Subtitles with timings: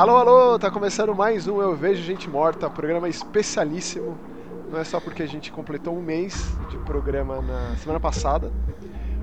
[0.00, 4.16] Alô, alô, tá começando mais um Eu Vejo Gente Morta, programa especialíssimo.
[4.72, 8.50] Não é só porque a gente completou um mês de programa na semana passada,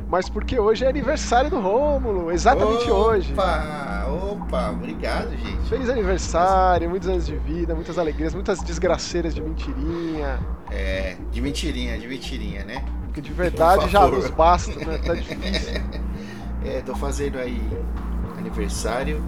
[0.08, 3.34] mas porque hoje é aniversário do Rômulo, exatamente opa, hoje.
[3.34, 5.68] Opa, opa, obrigado, gente.
[5.68, 10.40] Feliz aniversário, muitos anos de vida, muitas alegrias, muitas desgraceiras de mentirinha.
[10.70, 12.86] É, de mentirinha, de mentirinha, né?
[13.06, 15.00] Porque de verdade já nos basta, né?
[15.00, 15.82] Tá difícil.
[16.64, 17.60] é, tô fazendo aí
[18.38, 19.24] aniversário.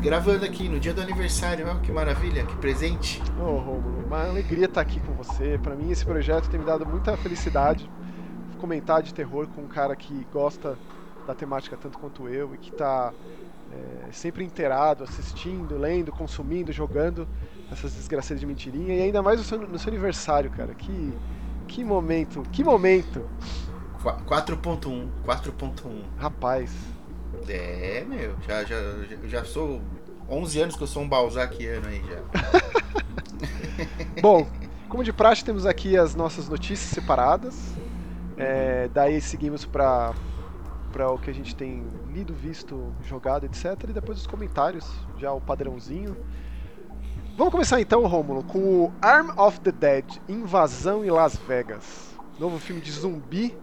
[0.00, 3.20] Gravando aqui no dia do aniversário, ó, que maravilha, que presente.
[3.36, 5.58] Ô, oh, Romulo, uma alegria estar aqui com você.
[5.60, 7.90] Para mim, esse projeto tem me dado muita felicidade.
[8.58, 10.78] Comentar de terror com um cara que gosta
[11.26, 13.12] da temática tanto quanto eu e que está
[13.72, 17.26] é, sempre inteirado, assistindo, lendo, consumindo, jogando
[17.70, 18.94] essas desgraças de mentirinha.
[18.94, 20.74] E ainda mais no seu, no seu aniversário, cara.
[20.74, 21.12] Que,
[21.66, 23.28] que momento, que momento!
[24.04, 26.02] 4.1, 4.1.
[26.16, 26.72] Rapaz,
[27.48, 28.76] é, meu, já, já,
[29.24, 29.80] já sou
[30.28, 32.20] 11 anos que eu sou um balzaquiano aí já.
[34.20, 34.46] Bom,
[34.88, 37.74] como de praxe, temos aqui as nossas notícias separadas.
[38.36, 40.14] É, daí seguimos para
[40.92, 43.76] para o que a gente tem lido, visto, jogado, etc.
[43.88, 46.16] E depois os comentários, já o padrãozinho.
[47.36, 52.16] Vamos começar então, Rômulo, com o Arm of the Dead Invasão em Las Vegas.
[52.38, 53.54] Novo filme de zumbi,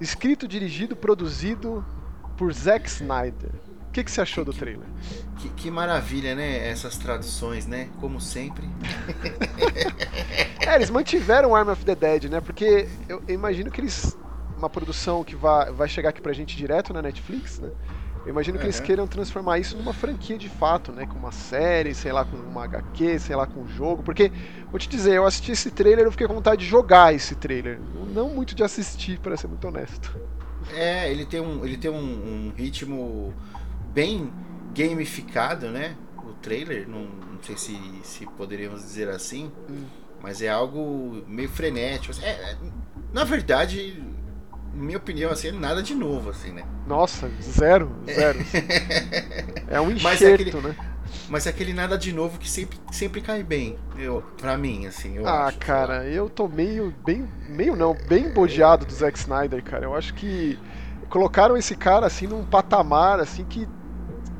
[0.00, 1.84] escrito, dirigido, produzido
[2.36, 3.50] por Zack Snyder.
[3.88, 4.86] O que, que você achou do trailer?
[5.38, 6.68] Que, que, maravilha, né?
[6.68, 7.88] Essas traduções, né?
[7.98, 8.68] Como sempre.
[10.66, 12.40] é, eles mantiveram Arm of the Dead, né?
[12.40, 14.16] Porque eu, eu, imagino que eles.
[14.58, 17.70] Uma produção que vai, vai chegar aqui pra gente direto na Netflix, né?
[18.26, 18.70] Eu imagino que uhum.
[18.70, 21.06] eles queiram transformar isso numa franquia de fato, né?
[21.06, 24.02] Com uma série, sei lá, com uma HQ, sei lá, com um jogo.
[24.02, 24.32] Porque,
[24.68, 27.36] vou te dizer, eu assisti esse trailer e eu fiquei com vontade de jogar esse
[27.36, 27.78] trailer.
[28.12, 30.18] Não muito de assistir, para ser muito honesto.
[30.74, 33.32] É, ele tem um, ele tem um, um ritmo
[33.92, 34.32] bem
[34.74, 35.96] gamificado, né?
[36.18, 39.84] O trailer, não, não sei se, se poderíamos dizer assim, hum.
[40.22, 42.12] mas é algo meio frenético.
[42.12, 42.56] Assim, é, é,
[43.12, 44.02] na verdade,
[44.74, 46.64] minha opinião, assim, é nada de novo, assim, né?
[46.86, 48.38] Nossa, zero, zero.
[49.68, 50.76] é um enxerto, é aquele, né?
[51.28, 55.16] Mas é aquele nada de novo que sempre, sempre cai bem, eu, pra mim, assim,
[55.16, 59.62] eu Ah, acho, cara, eu tô meio, bem, meio não, bem bodeado do Zack Snyder,
[59.62, 59.84] cara.
[59.84, 60.58] Eu acho que
[61.08, 63.68] colocaram esse cara, assim, num patamar, assim, que...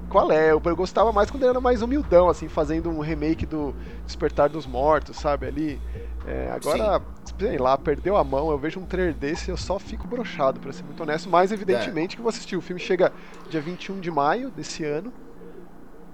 [0.08, 0.52] Qual é?
[0.52, 3.74] Eu, eu gostava mais quando ele era mais humildão, assim, fazendo um remake do
[4.04, 5.80] Despertar dos Mortos, sabe, ali...
[6.26, 7.34] É, agora, Sim.
[7.38, 8.50] sei lá, perdeu a mão.
[8.50, 11.30] Eu vejo um trailer desse e eu só fico brochado, para ser muito honesto.
[11.30, 12.16] Mas, evidentemente, é.
[12.16, 12.56] que vou assistir.
[12.56, 13.12] O filme chega
[13.48, 15.12] dia 21 de maio desse ano.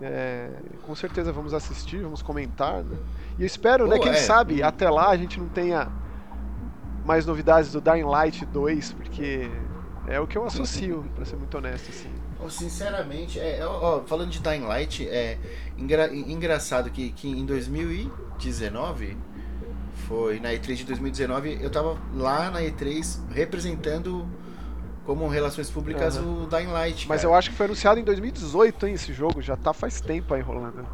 [0.03, 0.51] É,
[0.85, 2.97] com certeza vamos assistir, vamos comentar, né?
[3.39, 5.89] E eu espero, né, Pô, né, quem é, sabe, até lá a gente não tenha
[7.05, 9.49] mais novidades do Dying Light 2, porque
[10.09, 12.11] é o que eu associo, para ser muito honesto, assim.
[12.49, 15.39] Sinceramente, é, ó, falando de Dying Light, é
[15.79, 19.17] engra, engraçado que, que em 2019,
[20.09, 24.27] foi na E3 de 2019, eu tava lá na E3 representando
[25.05, 26.45] como relações públicas uhum.
[26.45, 27.09] o Dying Light.
[27.09, 29.43] Mas eu acho que foi anunciado em 2018, hein, esse jogo.
[29.43, 30.87] Já tá faz tempo aí rolando.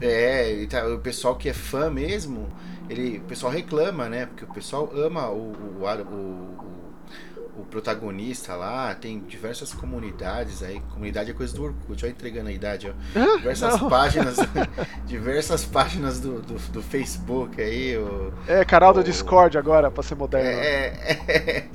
[0.00, 2.48] É, tá, o pessoal que é fã mesmo,
[2.88, 4.26] ele, o pessoal reclama, né?
[4.26, 10.80] Porque o pessoal ama o, o, o, o protagonista lá, tem diversas comunidades aí.
[10.92, 13.36] Comunidade é coisa do Orkut, ó, entregando a idade, ó.
[13.36, 13.88] Diversas Não.
[13.88, 14.36] páginas,
[15.06, 17.96] diversas páginas do, do, do, Facebook aí.
[17.98, 20.48] O, é, canal do Discord agora, pra ser moderno.
[20.48, 21.68] É, é, é,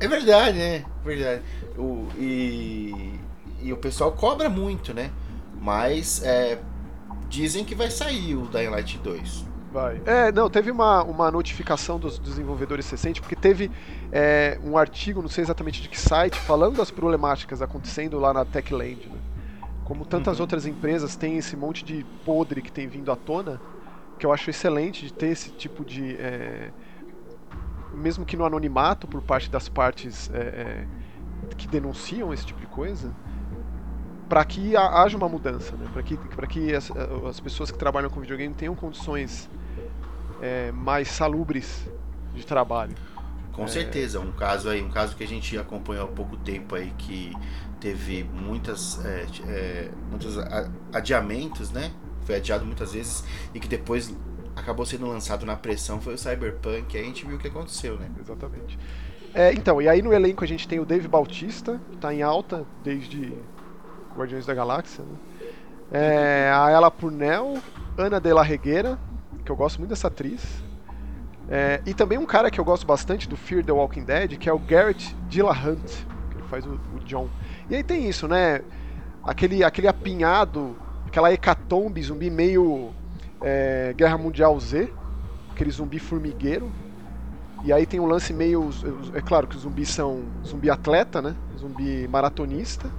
[0.00, 0.84] é verdade, né?
[1.04, 1.42] Verdade.
[1.76, 3.18] O, e,
[3.62, 5.10] e o pessoal cobra muito, né?
[5.60, 6.58] Mas é,
[7.28, 9.46] dizem que vai sair o Dying Light 2.
[9.72, 10.00] Vai.
[10.06, 13.70] É, não, teve uma, uma notificação dos desenvolvedores recente, porque teve
[14.10, 18.44] é, um artigo, não sei exatamente de que site, falando das problemáticas acontecendo lá na
[18.44, 19.06] Techland.
[19.06, 19.18] Né?
[19.84, 20.42] Como tantas uhum.
[20.42, 23.60] outras empresas têm esse monte de podre que tem vindo à tona,
[24.18, 26.16] que eu acho excelente de ter esse tipo de.
[26.16, 26.70] É,
[27.96, 30.86] mesmo que no anonimato por parte das partes é, é,
[31.56, 33.12] que denunciam esse tipo de coisa,
[34.28, 35.88] para que haja uma mudança, né?
[35.92, 36.90] para que, pra que as,
[37.28, 39.48] as, pessoas que trabalham com videogame tenham condições
[40.40, 41.88] é, mais salubres
[42.34, 42.94] de trabalho.
[43.52, 43.68] Com é...
[43.68, 47.32] certeza, um caso aí, um caso que a gente acompanhou há pouco tempo aí que
[47.80, 50.36] teve muitas, é, é muitos
[50.92, 51.92] adiamentos, né?
[52.22, 54.14] Foi adiado muitas vezes e que depois
[54.56, 57.96] acabou sendo lançado na pressão foi o Cyberpunk, aí a gente viu o que aconteceu,
[57.96, 58.10] né?
[58.18, 58.78] Exatamente.
[59.34, 62.22] É, então, e aí no elenco a gente tem o Dave Bautista, que tá em
[62.22, 63.34] alta desde
[64.16, 65.16] Guardiões da Galáxia, né?
[65.92, 67.58] É, a Ella Purnell,
[67.96, 68.98] Ana de la Regueira,
[69.44, 70.42] que eu gosto muito dessa atriz.
[71.48, 74.48] É, e também um cara que eu gosto bastante do Fear the Walking Dead, que
[74.48, 75.84] é o Garrett Dillahunt,
[76.30, 77.28] que ele faz o, o John.
[77.70, 78.62] E aí tem isso, né?
[79.22, 80.76] Aquele, aquele apinhado
[81.16, 82.92] aquela hecatombe, zumbi meio
[83.42, 84.92] é, Guerra Mundial Z,
[85.50, 86.70] aquele zumbi formigueiro.
[87.64, 88.70] E aí tem um lance meio.
[89.14, 91.34] É claro que os zumbis são zumbi atleta, né?
[91.58, 92.90] Zumbi maratonista.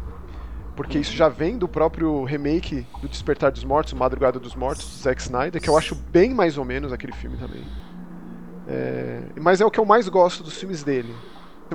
[0.76, 5.04] Porque isso já vem do próprio remake do Despertar dos Mortos, Madrugada dos Mortos, do
[5.04, 7.64] Zack Snyder, que eu acho bem mais ou menos aquele filme também.
[8.68, 11.16] É, mas é o que eu mais gosto dos filmes dele.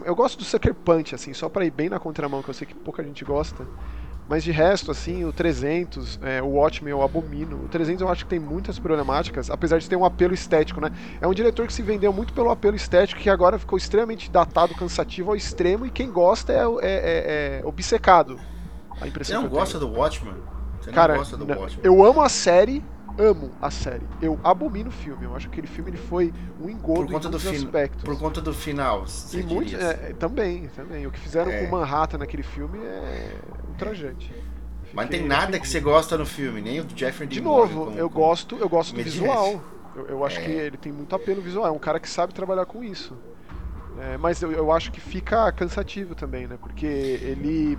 [0.04, 2.66] Eu gosto do Sucker Punch, assim, só para ir bem na contramão, que eu sei
[2.66, 3.66] que pouca gente gosta.
[4.28, 7.64] Mas de resto, assim, o 300, é, o Watchmen eu abomino.
[7.64, 10.90] O 300 eu acho que tem muitas problemáticas, apesar de ter um apelo estético, né?
[11.20, 14.74] É um diretor que se vendeu muito pelo apelo estético, que agora ficou extremamente datado,
[14.74, 18.38] cansativo ao extremo, e quem gosta é, é, é, é obcecado.
[19.00, 20.34] A impressão Você não gosta do Watchmen?
[20.80, 21.80] Você Cara, não gosta do Watchmen?
[21.82, 22.82] Eu amo a série,
[23.18, 24.06] amo a série.
[24.20, 25.24] Eu abomino o filme.
[25.24, 28.04] Eu acho que aquele filme ele foi um engodo por conta em do aspectos.
[28.04, 29.04] Por conta do final.
[29.32, 31.06] E muito, é, também, também.
[31.06, 31.64] O que fizeram é.
[31.64, 33.36] com Manhattan naquele filme é
[33.68, 34.32] ultrajante.
[34.92, 37.98] Mas não tem nada que você gosta no filme, nem o Jeffrey De novo, como,
[37.98, 39.62] eu gosto, eu gosto do visual.
[39.96, 40.44] Eu, eu acho é.
[40.44, 41.66] que ele tem muito apelo visual.
[41.66, 43.16] É um cara que sabe trabalhar com isso.
[43.98, 46.56] É, mas eu, eu acho que fica cansativo também, né?
[46.60, 47.78] Porque ele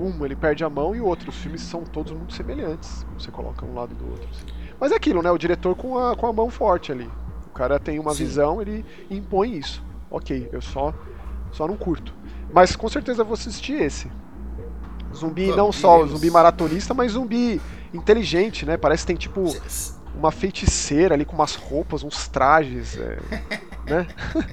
[0.00, 1.30] um ele perde a mão e o outro.
[1.30, 3.06] Os filmes são todos muito semelhantes.
[3.18, 4.28] Você coloca um lado do outro.
[4.30, 4.46] Assim.
[4.78, 5.30] Mas é aquilo, né?
[5.30, 7.08] O diretor com a, com a mão forte ali.
[7.46, 8.24] O cara tem uma Sim.
[8.24, 9.82] visão, ele impõe isso.
[10.10, 10.94] Ok, eu só,
[11.52, 12.14] só não curto.
[12.52, 14.10] Mas com certeza vou assistir esse.
[15.14, 17.60] Zumbi não só zumbi maratonista, mas zumbi
[17.92, 18.76] inteligente, né?
[18.76, 19.44] Parece que tem tipo
[20.14, 23.18] uma feiticeira ali com umas roupas, uns trajes, é,
[23.86, 24.06] né?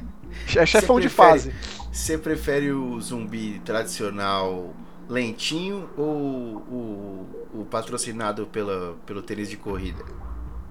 [0.55, 1.53] é chefão de fase.
[1.91, 4.73] Você prefere o zumbi tradicional
[5.09, 7.27] lentinho ou o,
[7.61, 10.03] o patrocinado pela, pelo tênis de corrida?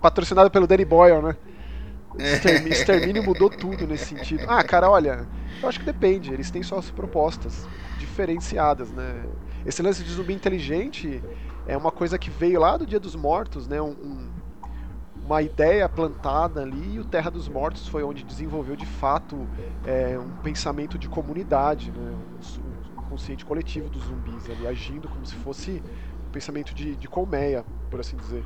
[0.00, 1.36] Patrocinado pelo Danny Boyle, né?
[2.18, 2.68] É.
[2.68, 4.44] Extermínio mudou tudo nesse sentido.
[4.48, 5.26] Ah, cara, olha,
[5.62, 6.32] eu acho que depende.
[6.32, 7.66] Eles têm suas propostas
[7.98, 9.24] diferenciadas, né?
[9.64, 11.22] Esse lance de zumbi inteligente
[11.66, 13.80] é uma coisa que veio lá do Dia dos Mortos, né?
[13.82, 14.28] Um, um,
[15.24, 19.46] uma ideia plantada ali e o Terra dos Mortos foi onde desenvolveu de fato
[19.84, 22.14] é, um pensamento de comunidade, né?
[22.14, 22.65] Um,
[23.06, 25.82] consciente coletivo dos zumbis ali, agindo como se fosse
[26.26, 28.44] um pensamento de, de colmeia, por assim dizer.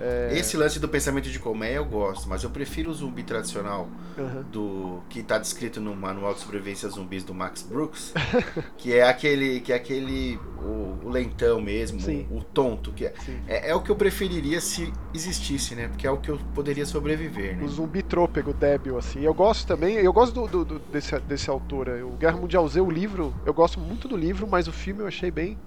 [0.00, 0.30] É...
[0.32, 3.86] Esse lance do pensamento de colmeia eu gosto, mas eu prefiro o zumbi tradicional
[4.16, 4.42] uhum.
[4.50, 8.14] do que está descrito no manual de sobrevivência zumbis do Max Brooks,
[8.78, 12.00] que é aquele que é aquele o, o lentão mesmo,
[12.30, 13.12] o, o, tonto que é,
[13.46, 15.88] é, é o que eu preferiria se existisse, né?
[15.88, 17.56] Porque é o que eu poderia sobreviver.
[17.56, 17.64] Né?
[17.64, 19.20] O zumbi trôpego débil assim.
[19.20, 22.80] Eu gosto também, eu gosto do, do, do, desse desse autor, o Guerra Mundial Z,
[22.80, 25.58] o livro, eu gosto muito do livro, mas o filme eu achei bem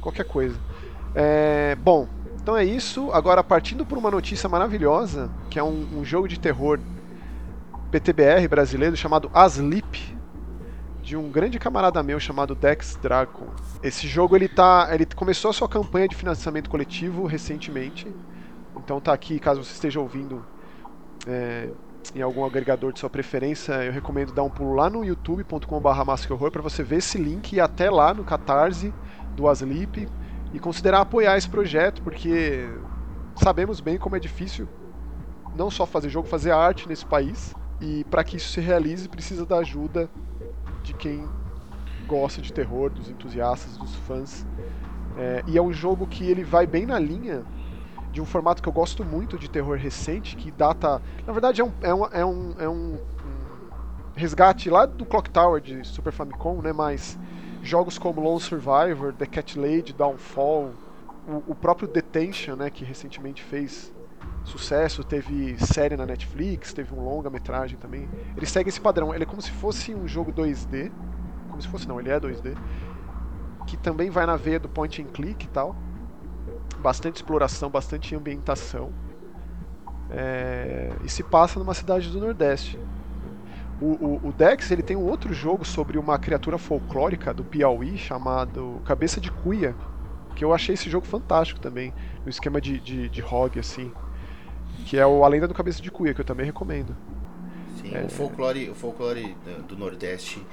[0.00, 0.58] qualquer coisa.
[1.14, 2.08] É, bom,
[2.48, 3.10] então é isso.
[3.12, 6.80] Agora, partindo por uma notícia maravilhosa, que é um, um jogo de terror
[7.90, 10.16] PTBR brasileiro chamado Asleep,
[11.02, 13.48] de um grande camarada meu chamado Dex Dragon.
[13.82, 18.10] Esse jogo ele tá, ele começou a sua campanha de financiamento coletivo recentemente.
[18.78, 20.42] Então tá aqui, caso você esteja ouvindo
[21.26, 21.68] é,
[22.14, 26.62] em algum agregador de sua preferência, eu recomendo dar um pulo lá no youtube.com/maskhorror para
[26.62, 28.90] você ver esse link e até lá no Catarse
[29.36, 30.08] do Asleep
[30.52, 32.68] e considerar apoiar esse projeto, porque
[33.36, 34.68] sabemos bem como é difícil
[35.54, 37.54] não só fazer jogo, fazer arte nesse país.
[37.80, 40.08] E para que isso se realize, precisa da ajuda
[40.82, 41.28] de quem
[42.06, 44.46] gosta de terror, dos entusiastas, dos fãs.
[45.16, 47.44] É, e é um jogo que ele vai bem na linha
[48.12, 51.02] de um formato que eu gosto muito de terror recente, que data.
[51.26, 52.98] Na verdade, é um, é um, é um, é um,
[54.18, 56.72] resgate lá do Clock Tower de Super Famicom, né?
[56.72, 57.18] Mas
[57.62, 60.72] jogos como Lone Survivor, The Cat Lady, Downfall,
[61.26, 63.92] o, o próprio Detention, né, que recentemente fez
[64.44, 68.08] sucesso, teve série na Netflix, teve um longa-metragem também.
[68.36, 70.90] Ele segue esse padrão, ele é como se fosse um jogo 2D,
[71.48, 72.56] como se fosse não, ele é 2D,
[73.66, 75.76] que também vai na veia do point and click e tal.
[76.78, 78.90] Bastante exploração, bastante ambientação.
[80.10, 80.90] É...
[81.04, 82.78] e se passa numa cidade do Nordeste.
[83.80, 87.96] O, o, o, Dex ele tem um outro jogo sobre uma criatura folclórica do Piauí
[87.96, 89.74] chamado Cabeça de Cuia,
[90.34, 91.94] que eu achei esse jogo fantástico também,
[92.24, 93.92] no esquema de, de, de ROG, assim,
[94.84, 96.96] que é o A Lenda do Cabeça de Cuia, que eu também recomendo.
[97.80, 98.02] Sim, é...
[98.02, 99.36] o folclore, o folclore
[99.68, 100.44] do Nordeste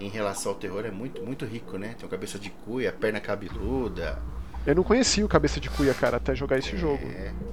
[0.00, 1.94] em relação ao terror é muito, muito rico, né?
[1.96, 4.20] Tem o Cabeça de Cuia, Perna Cabeluda,
[4.66, 6.78] eu não conhecia o Cabeça de Cuia, cara, até jogar esse é...
[6.78, 7.02] jogo.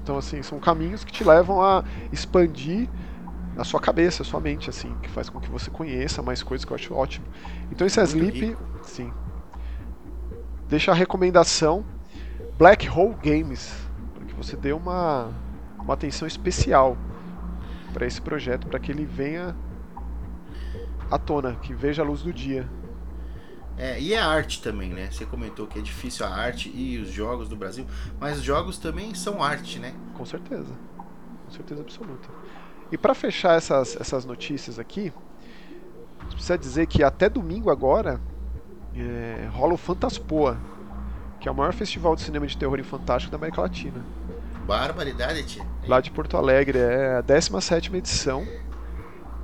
[0.01, 2.87] Então, assim, são caminhos que te levam a expandir
[3.59, 6.71] na sua cabeça, sua mente, assim, que faz com que você conheça mais coisas que
[6.71, 7.25] eu acho ótimo.
[7.69, 9.11] Então esse é Sleep, sim.
[10.69, 11.83] Deixa a recomendação
[12.57, 13.69] Black Hole Games,
[14.13, 15.29] para que você dê uma,
[15.77, 16.97] uma atenção especial
[17.91, 19.53] para esse projeto, para que ele venha
[21.11, 22.65] à tona, que veja a luz do dia.
[23.77, 25.11] É, e é arte também, né?
[25.11, 27.85] Você comentou que é difícil a arte e os jogos do Brasil,
[28.21, 29.93] mas os jogos também são arte, né?
[30.13, 30.73] Com certeza.
[31.45, 32.29] Com certeza absoluta.
[32.91, 35.13] E para fechar essas, essas notícias aqui,
[36.31, 38.19] precisa dizer que até domingo agora
[38.95, 40.57] é, rola o Fantaspoa,
[41.39, 44.03] que é o maior festival de cinema de terror e fantástico da América Latina.
[44.65, 45.65] Barbaridade, tia.
[45.87, 48.45] Lá de Porto Alegre, é a 17 edição.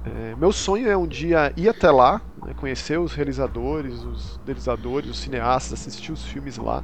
[0.06, 5.10] É, meu sonho é um dia ir até lá, né, conhecer os realizadores, os idealizadores,
[5.10, 6.84] os cineastas, assistir os filmes lá.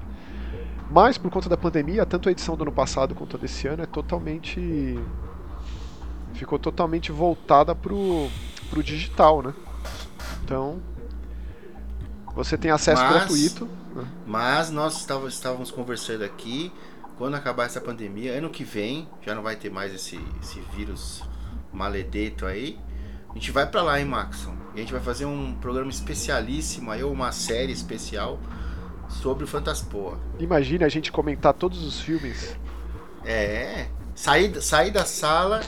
[0.90, 3.84] Mas por conta da pandemia, tanto a edição do ano passado quanto a desse ano
[3.84, 5.00] é totalmente
[6.34, 8.28] ficou totalmente voltada pro,
[8.70, 9.54] pro digital, né?
[10.44, 10.80] Então
[12.36, 13.66] você tem acesso Mas- gratuito.
[13.96, 14.06] né?
[14.26, 16.72] Mas nós estávamos, estávamos conversando aqui,
[17.18, 21.22] quando acabar essa pandemia, ano que vem, já não vai ter mais esse, esse vírus
[21.72, 22.80] maledeto aí.
[23.30, 24.56] A gente vai pra lá, hein, Maxon?
[24.74, 28.40] E a gente vai fazer um programa especialíssimo aí, ou uma série especial
[29.08, 30.18] sobre o Fantaspoa.
[30.40, 32.56] Imagine a gente comentar todos os filmes
[33.24, 35.62] É, sair, sair da sala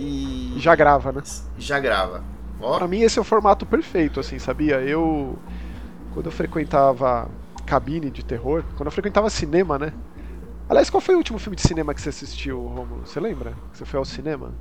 [0.00, 1.22] e já grava, né?
[1.58, 2.22] já grava.
[2.60, 4.80] Ó, Pra mim esse é o formato perfeito, assim, sabia?
[4.80, 5.38] Eu
[6.12, 7.28] quando eu frequentava
[7.66, 9.92] cabine de terror, quando eu frequentava cinema, né?
[10.68, 13.06] Aliás, qual foi o último filme de cinema que você assistiu, Romulo?
[13.06, 13.52] Você lembra?
[13.72, 14.52] Que você foi ao cinema?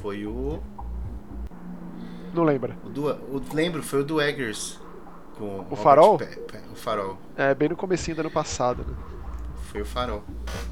[0.00, 0.60] foi o,
[2.34, 2.76] Não lembra.
[2.84, 4.78] o, do, o lembro, foi o do Eggers.
[5.38, 6.18] Com Robert Farol?
[6.18, 6.38] Pe-
[6.72, 7.16] o Farol.
[7.36, 8.94] É, bem no comecinho do ano passado, né?
[9.72, 10.22] Foi o Farol.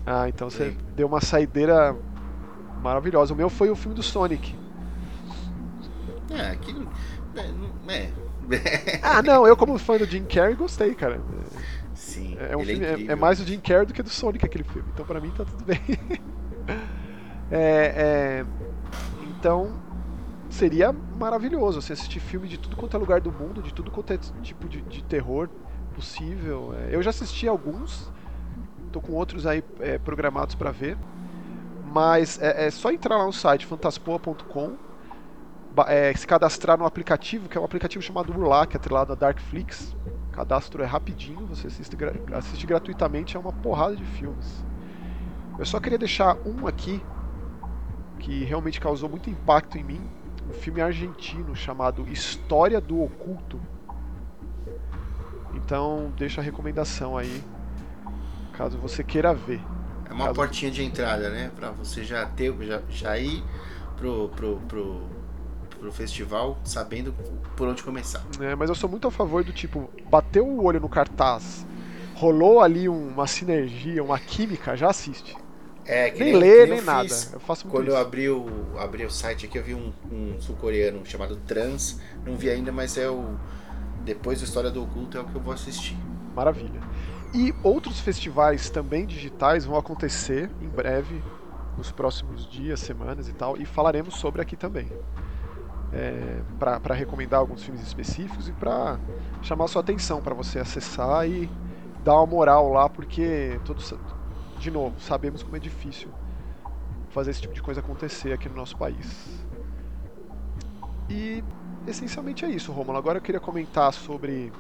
[0.05, 0.85] Ah, então você Lembro.
[0.95, 1.97] deu uma saideira
[2.87, 3.35] maravilhosa.
[3.35, 4.55] O meu foi o filme do Sonic.
[6.31, 6.89] É, aquilo.
[7.35, 8.13] É, é.
[9.03, 11.21] Ah, não, eu como fã do Jim Carrey gostei, cara.
[11.95, 14.11] Sim, É, um ele filme, é, é, é mais o Jim Carrey do que do
[14.11, 14.89] Sonic aquele filme.
[14.93, 15.81] Então pra mim tá tudo bem.
[17.49, 18.47] É, é,
[19.39, 19.81] então
[20.51, 24.13] seria maravilhoso você assistir filme de tudo quanto é lugar do mundo, de tudo quanto
[24.13, 25.49] é tipo de, de terror
[25.95, 26.75] possível.
[26.77, 28.11] É, eu já assisti alguns,
[28.91, 30.99] tô com outros aí é, programados pra ver.
[31.93, 34.77] Mas é, é só entrar lá no site fantaspoa.com,
[35.87, 39.15] é, se cadastrar no aplicativo, que é um aplicativo chamado Urlac, que é atrelado a
[39.15, 39.95] Darkflix.
[40.29, 41.97] O cadastro é rapidinho, você assiste,
[42.33, 44.65] assiste gratuitamente, é uma porrada de filmes.
[45.59, 47.03] Eu só queria deixar um aqui
[48.19, 50.01] que realmente causou muito impacto em mim,
[50.49, 53.61] um filme argentino chamado História do Oculto.
[55.55, 57.43] Então, deixa a recomendação aí,
[58.53, 59.76] caso você queira ver.
[60.17, 61.51] Uma caso- portinha de entrada, né?
[61.55, 63.43] Pra você já ter, já, já ir
[63.97, 65.01] pro, pro, pro,
[65.79, 67.15] pro festival sabendo
[67.57, 68.25] por onde começar.
[68.41, 71.65] É, mas eu sou muito a favor do tipo, bateu o olho no cartaz,
[72.15, 75.37] rolou ali um- uma sinergia, uma química, já assiste.
[75.89, 77.09] É, que Nem eu- lê, nem eu nada.
[77.33, 78.03] Eu faço Quando eu isso.
[78.03, 78.47] abri o,
[78.77, 82.01] abri o site aqui, eu vi um, um sul-coreano chamado Trans.
[82.25, 83.37] Não vi ainda, mas é o.
[84.05, 85.97] Depois da História do Oculto é o que eu vou assistir.
[86.35, 86.81] Maravilha.
[87.35, 91.23] E outros festivais também digitais vão acontecer em breve,
[91.77, 94.91] nos próximos dias, semanas e tal, e falaremos sobre aqui também.
[95.93, 98.99] É, para recomendar alguns filmes específicos e para
[99.43, 101.49] chamar sua atenção para você acessar e
[102.03, 103.95] dar uma moral lá, porque todos,
[104.59, 106.09] de novo, sabemos como é difícil
[107.11, 109.47] fazer esse tipo de coisa acontecer aqui no nosso país.
[111.09, 111.43] E
[111.87, 112.99] essencialmente é isso, Romulo.
[112.99, 114.53] Agora eu queria comentar sobre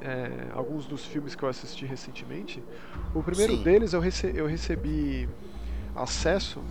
[0.00, 2.62] é, alguns dos filmes que eu assisti recentemente.
[3.14, 3.62] O primeiro Sim.
[3.62, 5.28] deles eu, rece- eu recebi
[5.94, 6.62] acesso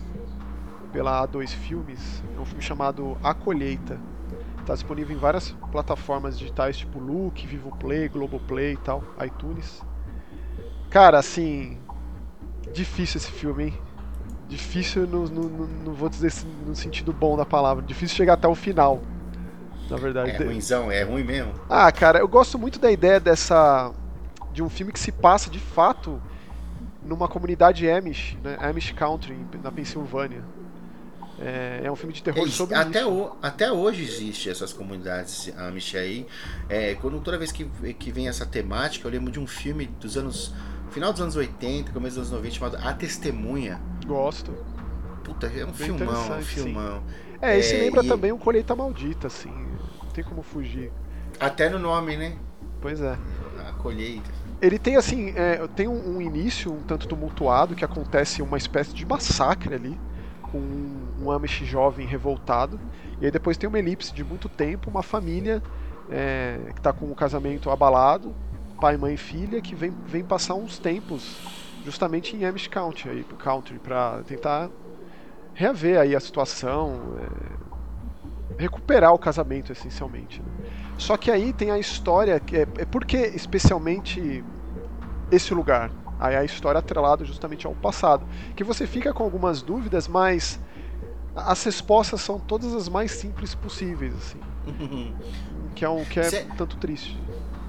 [0.92, 4.00] pela A2 Filmes, é um filme chamado A Colheita.
[4.60, 9.82] Está disponível em várias plataformas digitais, tipo Look, Vivo Play, Globoplay e tal, iTunes.
[10.90, 11.78] Cara, assim,
[12.72, 13.82] difícil esse filme, hein?
[14.48, 16.32] Difícil, no- não vou dizer
[16.66, 19.02] no sentido bom da palavra, difícil chegar até o final.
[19.88, 21.52] Na verdade, É ruimzão, é ruim mesmo.
[21.68, 23.92] ah, cara, eu gosto muito da ideia dessa.
[24.52, 26.20] de um filme que se passa de fato
[27.02, 28.56] numa comunidade Amish, né?
[28.60, 30.42] Amish Country, na Pensilvânia.
[31.40, 33.10] É, é um filme de terror sobre até, isso.
[33.10, 36.26] o- até hoje existe essas comunidades Amish aí.
[36.68, 37.64] É, quando, toda vez que,
[37.94, 40.52] que vem essa temática, eu lembro de um filme dos anos.
[40.90, 43.80] Final dos anos 80, começo dos anos 90, chamado A Testemunha.
[44.06, 44.52] Gosto.
[45.22, 46.64] Puta, é um Bem filmão, é um interessante, sim.
[46.64, 47.02] filmão.
[47.40, 49.52] É, esse É, lembra e- também um Colheita Maldita, assim.
[50.08, 50.90] Não tem como fugir.
[51.38, 52.34] Até no nome, né?
[52.80, 53.16] Pois é.
[53.68, 54.30] A colheita.
[54.60, 58.94] Ele tem assim, é, tem um, um início um tanto tumultuado que acontece uma espécie
[58.94, 60.00] de massacre ali
[60.40, 62.80] com um, um Amish jovem revoltado
[63.20, 65.62] e aí depois tem uma elipse de muito tempo, uma família
[66.10, 68.34] é, que está com o casamento abalado,
[68.80, 71.36] pai, mãe e filha que vem, vem passar uns tempos
[71.84, 74.70] justamente em Amish Country aí, country para tentar
[75.52, 77.67] reaver aí a situação, é,
[78.58, 80.40] recuperar o casamento essencialmente.
[80.40, 80.68] né?
[80.98, 84.44] Só que aí tem a história, que é, é por que especialmente
[85.30, 85.90] esse lugar?
[86.18, 88.26] Aí a história atrelada justamente ao passado.
[88.56, 90.58] Que você fica com algumas dúvidas, mas
[91.36, 94.40] as respostas são todas as mais simples possíveis, assim.
[95.76, 96.46] que é um que é Cê...
[96.56, 97.16] tanto triste.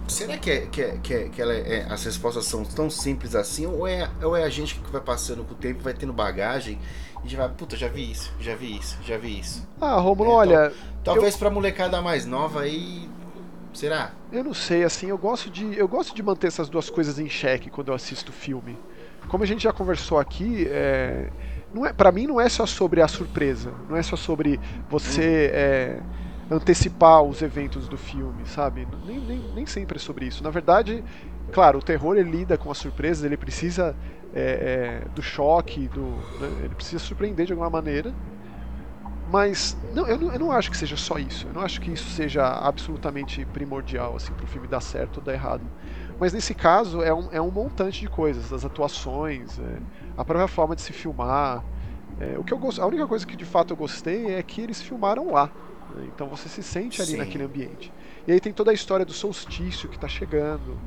[0.07, 3.67] Será que, é, que, é, que, é, que é, as respostas são tão simples assim?
[3.67, 6.79] Ou é, ou é a gente que vai passando com o tempo, vai tendo bagagem
[7.23, 9.67] e já vai, puta, já vi isso, já vi isso, já vi isso.
[9.79, 10.73] Ah, Romulo, é, olha.
[11.03, 11.39] Talvez eu...
[11.39, 13.09] pra molecada mais nova aí.
[13.73, 14.11] Será?
[14.31, 15.77] Eu não sei, assim, eu gosto de.
[15.77, 18.77] Eu gosto de manter essas duas coisas em xeque quando eu assisto filme.
[19.27, 21.29] Como a gente já conversou aqui, é,
[21.73, 24.59] não é, para mim não é só sobre a surpresa, não é só sobre
[24.89, 25.51] você.
[25.51, 25.55] Hum.
[25.55, 26.01] É,
[26.51, 28.87] antecipar os eventos do filme, sabe?
[29.05, 30.43] Nem, nem, nem sempre é sobre isso.
[30.43, 31.03] Na verdade,
[31.49, 33.95] claro, o terror ele lida com as surpresas, ele precisa
[34.33, 36.01] é, é, do choque, do,
[36.39, 36.49] né?
[36.63, 38.13] ele precisa surpreender de alguma maneira.
[39.31, 41.47] Mas não eu, não, eu não acho que seja só isso.
[41.47, 45.23] Eu não acho que isso seja absolutamente primordial assim, para o filme dar certo ou
[45.23, 45.61] dar errado.
[46.19, 49.77] Mas nesse caso é um, é um montante de coisas, as atuações, é,
[50.17, 51.63] a própria forma de se filmar.
[52.19, 52.79] É, o que eu gost...
[52.79, 55.49] A única coisa que de fato eu gostei é que eles filmaram lá.
[55.95, 56.09] Né?
[56.13, 57.17] Então você se sente ali Sim.
[57.17, 57.93] naquele ambiente.
[58.27, 60.77] E aí tem toda a história do solstício que está chegando,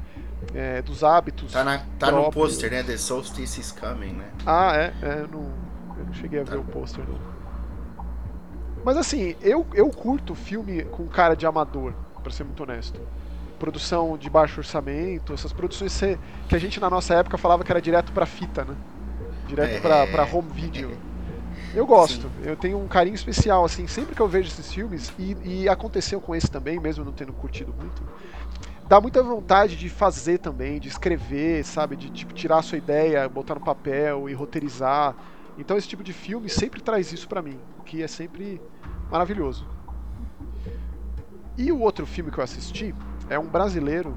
[0.55, 1.53] é, dos hábitos.
[1.53, 2.83] Tá, na, tá no pôster, né?
[2.83, 4.31] The Solstice is Coming, né?
[4.47, 4.95] Ah, é?
[5.03, 5.53] é eu, não,
[5.99, 6.53] eu não cheguei a tá.
[6.53, 7.19] ver o pôster, não.
[8.85, 13.01] Mas assim, eu, eu curto filme com cara de amador, para ser muito honesto.
[13.59, 16.01] Produção de baixo orçamento, essas produções
[16.49, 18.75] que a gente na nossa época falava que era direto pra fita, né?
[19.47, 19.81] Direto é...
[19.81, 20.91] pra, pra home video.
[21.75, 22.43] Eu gosto, Sim.
[22.45, 26.21] eu tenho um carinho especial, assim, sempre que eu vejo esses filmes, e, e, aconteceu
[26.21, 28.03] com esse também, mesmo não tendo curtido muito,
[28.87, 33.27] dá muita vontade de fazer também, de escrever, sabe, de tipo, tirar a sua ideia,
[33.27, 35.17] botar no papel e roteirizar.
[35.57, 38.61] Então esse tipo de filme sempre traz isso para mim, que é sempre
[39.11, 39.67] maravilhoso.
[41.57, 42.95] E o outro filme que eu assisti
[43.31, 44.15] é um brasileiro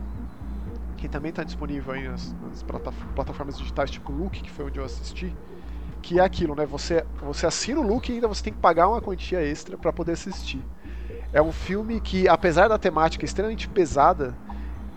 [0.97, 4.85] que também está disponível aí nas, nas plataformas digitais tipo Look, que foi onde eu
[4.85, 5.33] assisti
[6.05, 6.67] que é aquilo, né?
[6.67, 9.91] Você, você assina o look e ainda você tem que pagar uma quantia extra para
[9.91, 10.63] poder assistir.
[11.33, 14.37] É um filme que, apesar da temática extremamente pesada,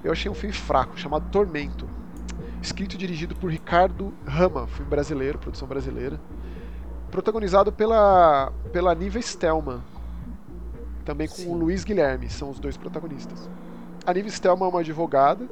[0.04, 1.88] eu achei um filme fraco, chamado Tormento.
[2.60, 6.20] Escrito e dirigido por Ricardo Rama, filme brasileiro, produção brasileira.
[7.10, 9.80] Protagonizado pela, pela Niva Stelman.
[11.06, 11.48] Também com Sim.
[11.48, 13.48] o Luiz Guilherme, são os dois protagonistas.
[14.04, 15.48] A Niva Stelman é uma advogada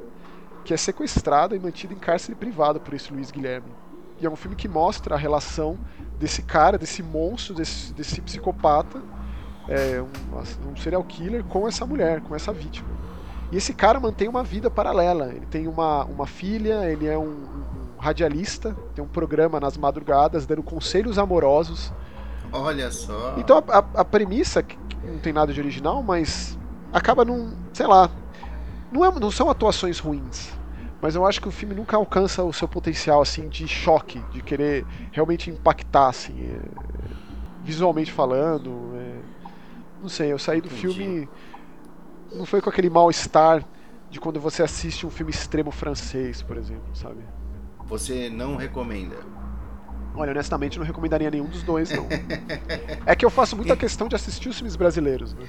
[0.63, 3.86] que é sequestrada e mantida em cárcere privado por esse Luiz Guilherme
[4.19, 5.77] e é um filme que mostra a relação
[6.19, 9.01] desse cara, desse monstro, desse, desse psicopata,
[9.67, 12.87] é, um, um serial killer, com essa mulher, com essa vítima.
[13.51, 15.27] E esse cara mantém uma vida paralela.
[15.27, 20.45] Ele tem uma, uma filha, ele é um, um radialista, tem um programa nas madrugadas
[20.45, 21.93] dando conselhos amorosos.
[22.51, 23.35] Olha só.
[23.37, 26.57] Então a, a, a premissa, que não tem nada de original, mas
[26.91, 27.53] acaba num.
[27.73, 28.09] sei lá.
[28.91, 30.56] Não, é, não são atuações ruins
[31.01, 34.41] mas eu acho que o filme nunca alcança o seu potencial assim de choque, de
[34.41, 36.59] querer realmente impactar assim, é,
[37.63, 38.91] visualmente falando.
[38.95, 40.81] É, não sei, eu saí do Entendi.
[40.81, 41.29] filme
[42.33, 43.63] não foi com aquele mal-estar
[44.09, 47.21] de quando você assiste um filme extremo francês, por exemplo, sabe?
[47.85, 49.15] Você não recomenda?
[50.15, 52.07] Olha, honestamente, não recomendaria nenhum dos dois, não.
[53.05, 55.45] é que eu faço muita questão de assistir os filmes brasileiros, né?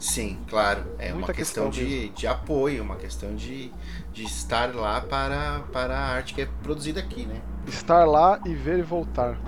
[0.00, 0.82] Sim, claro.
[0.98, 3.70] É Muita uma questão, questão de, de apoio, uma questão de,
[4.14, 7.42] de estar lá para, para a arte que é produzida aqui, né?
[7.68, 9.38] Estar lá e ver e voltar.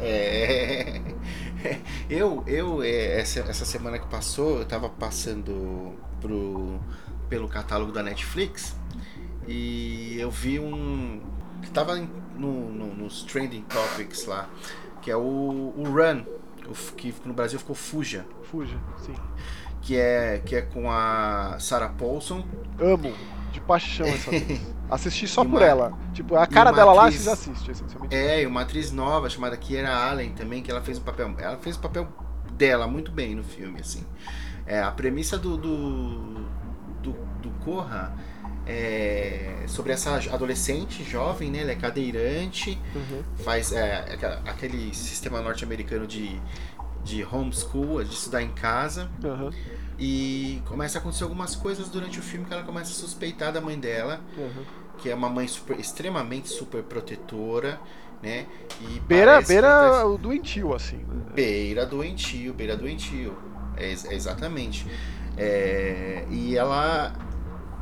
[0.00, 1.00] É.
[2.08, 6.78] Eu, eu é, essa, essa semana que passou, eu estava passando pro,
[7.28, 8.76] pelo catálogo da Netflix
[9.48, 11.20] e eu vi um.
[11.60, 14.48] que estava no, no, nos trending topics lá,
[15.02, 16.22] que é o, o Run,
[16.68, 18.24] o, que no Brasil ficou Fuja.
[18.44, 19.16] Fuja, sim
[19.88, 22.44] que é, que é com a Sarah Paulson.
[22.78, 23.10] Amo,
[23.50, 24.30] de paixão essa
[24.90, 25.94] Assisti só por ela.
[26.12, 28.14] Tipo, a cara dela atriz, lá, vocês assistem, essencialmente.
[28.14, 31.34] É, e uma atriz nova chamada Kiera Allen também, que ela fez um papel.
[31.38, 32.06] Ela fez o papel
[32.52, 34.04] dela muito bem no filme, assim.
[34.66, 36.44] É, a premissa do, do,
[37.02, 38.14] do, do Corra
[38.66, 41.62] é sobre essa adolescente jovem, né?
[41.62, 43.22] Ela é cadeirante, uhum.
[43.38, 46.38] faz é, aquele sistema norte-americano de,
[47.04, 49.10] de homeschool, de estudar em casa.
[49.24, 49.50] Uhum.
[49.98, 53.60] E começa a acontecer algumas coisas durante o filme que ela começa a suspeitar da
[53.60, 54.64] mãe dela, uhum.
[54.98, 57.80] que é uma mãe super, extremamente super protetora,
[58.22, 58.46] né?
[58.80, 60.06] E beira beira tá...
[60.06, 60.98] o doentio, assim.
[60.98, 61.32] Né?
[61.34, 63.36] Beira doentio, beira doentio.
[63.76, 64.86] É, é exatamente.
[65.36, 67.12] É, e ela,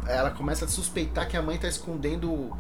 [0.07, 2.51] ela começa a suspeitar que a mãe está escondendo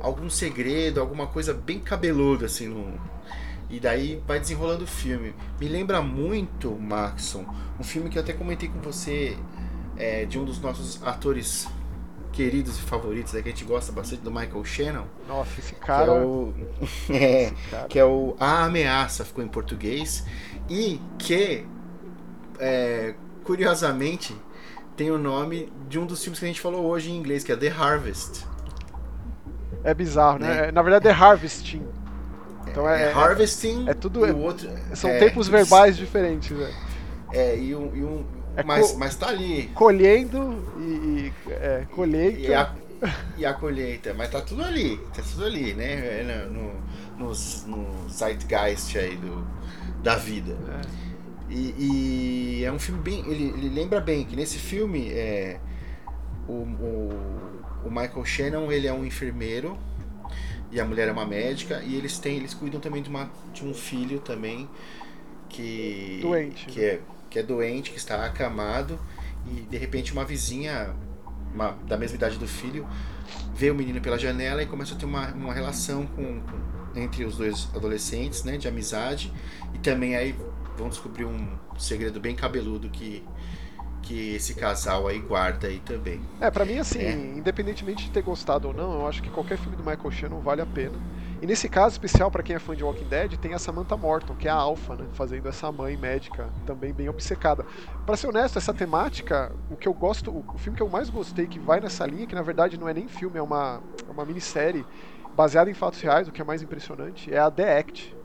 [0.00, 2.98] algum segredo, alguma coisa bem cabeluda, assim, no,
[3.70, 5.34] e daí vai desenrolando o filme.
[5.60, 7.44] Me lembra muito, Maxon,
[7.78, 9.36] um filme que eu até comentei com você
[9.96, 11.68] é, de um dos nossos atores
[12.32, 15.04] queridos e favoritos, é que a gente gosta bastante do Michael Shannon.
[15.26, 16.12] Nossa, esse Que cara.
[16.12, 16.54] é o,
[17.10, 17.88] é, cara.
[17.88, 20.24] que é o A Ameaça, ficou em português.
[20.68, 21.66] E que,
[22.60, 24.36] é, curiosamente,
[24.96, 27.50] tem o nome de um dos filmes que a gente falou hoje em inglês, que
[27.50, 28.46] é The Harvest.
[29.82, 30.62] É bizarro, né?
[30.62, 30.72] Né?
[30.72, 31.86] Na verdade é harvesting.
[32.78, 34.70] Então é, É, Harvesting é tudo- e o outro.
[34.94, 36.72] são é, tempos verbais diferentes, né?
[37.32, 37.94] É, e um.
[37.96, 38.24] E um
[38.56, 39.68] É mas, mas tá ali.
[39.74, 42.38] Colhendo e, e é, colheita.
[42.40, 42.74] E a,
[43.36, 45.92] e a colheita, mas tá tudo ali, tá tudo ali, né?
[46.20, 46.72] É, No,
[47.18, 47.32] no,
[47.66, 49.44] no zeitgeist aí do,
[50.00, 50.52] da vida.
[50.52, 51.08] É.
[51.50, 53.24] E, e é um filme bem.
[53.26, 55.58] Ele, ele lembra bem que nesse filme é,
[56.46, 57.20] o, o,
[57.86, 59.76] o Michael Shannon ele é um enfermeiro
[60.70, 63.64] e a mulher é uma médica e eles têm eles cuidam também de, uma, de
[63.64, 64.68] um filho também
[65.48, 67.00] que Doente, que é,
[67.30, 68.98] que é doente que está acamado
[69.46, 70.94] e de repente uma vizinha
[71.54, 72.86] uma- da mesma idade do filho
[73.54, 77.24] vê o menino pela janela e começa a ter uma, uma relação com, com- entre
[77.24, 79.32] os dois adolescentes né de amizade.
[79.74, 80.34] E também aí
[80.76, 83.22] vão descobrir um segredo bem cabeludo que
[84.08, 87.12] que esse casal aí guarda aí também É, pra mim, assim, É.
[87.12, 90.62] independentemente de ter gostado ou não, eu acho que qualquer filme do Michael Shannon vale
[90.62, 90.94] a pena.
[91.42, 94.34] E nesse caso especial, pra quem é fã de Walking Dead, tem a Samantha Morton,
[94.34, 95.04] que é a Alpha, né?
[95.12, 97.64] Fazendo essa mãe médica também bem obcecada.
[98.06, 101.10] Pra ser honesto, essa temática, o que eu gosto, o o filme que eu mais
[101.10, 104.10] gostei que vai nessa linha, que na verdade não é nem filme, é uma, é
[104.10, 104.84] uma minissérie
[105.36, 108.16] baseada em fatos reais, o que é mais impressionante, é a The Act.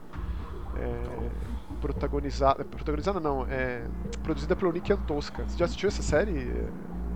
[0.76, 1.43] É,
[1.84, 2.64] protagonizada.
[2.64, 3.82] Protagonizada não, é.
[4.22, 5.44] Produzida pelo Nick Antosca.
[5.46, 6.64] Você já assistiu essa série?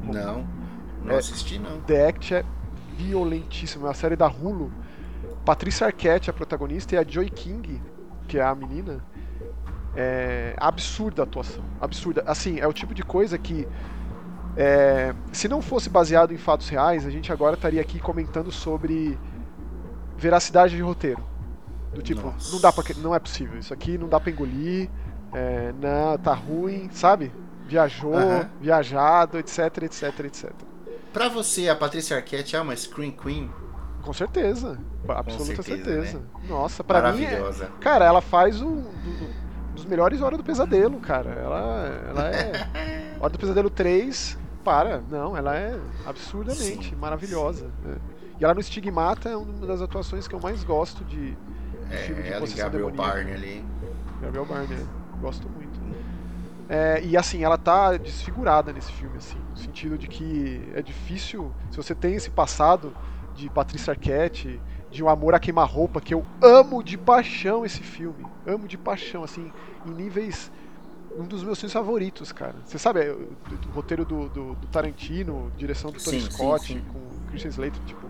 [0.05, 0.47] não
[1.03, 1.19] não É.
[1.19, 2.45] assisti não The Act é
[2.97, 4.71] violentíssima, é uma série da Hulu.
[5.45, 7.81] Patrícia Arquette é a protagonista e a Joy King,
[8.27, 9.03] que é a menina,
[9.97, 12.23] é absurda a atuação, absurda.
[12.27, 13.67] Assim, é o tipo de coisa que
[14.57, 19.17] é, se não fosse baseado em fatos reais, a gente agora estaria aqui comentando sobre
[20.17, 21.23] veracidade de roteiro.
[21.93, 22.53] Do tipo, Nossa.
[22.53, 24.89] não dá pra, não é possível, isso aqui não dá pra engolir,
[25.33, 27.33] é, não, tá ruim, sabe?
[27.67, 28.49] Viajou, Aham.
[28.61, 30.51] viajado, etc, etc, etc.
[31.13, 33.51] Pra você, a Patrícia Arquette é uma Screen Queen
[34.03, 34.79] Com certeza.
[35.09, 36.23] Absoluta certeza, certeza.
[36.49, 37.41] Nossa, pra mim é.
[37.81, 41.31] Cara, ela faz um do- dos melhores Hora do Pesadelo, cara.
[41.31, 42.53] Ela, ela é.
[43.21, 45.03] Hora do Pesadelo 3, para.
[45.11, 47.71] Não, ela é absurdamente Sim, maravilhosa.
[47.85, 47.97] né?
[48.41, 51.37] E ela no Stigmata é uma das atuações que eu mais gosto de,
[51.91, 53.15] É, filme de ela e possessão Gabriel demoníaca.
[53.17, 53.65] Barney ali.
[54.21, 54.79] Gabriel Barney,
[55.21, 55.79] gosto muito.
[56.69, 61.51] É, e assim, ela tá desfigurada nesse filme, assim, no sentido de que é difícil,
[61.71, 62.93] se você tem esse passado
[63.35, 68.27] de Patrícia Arquette, de um amor a queima-roupa, que eu amo de paixão esse filme,
[68.47, 69.51] amo de paixão, assim,
[69.87, 70.51] em níveis.
[71.17, 72.55] Um dos meus filmes favoritos, cara.
[72.65, 73.37] Você sabe, é, o,
[73.75, 76.85] roteiro do, do- do Tarantino, direção do Tony Sim, sim, Scott, sim.
[76.93, 78.08] com Christian Slater, tipo.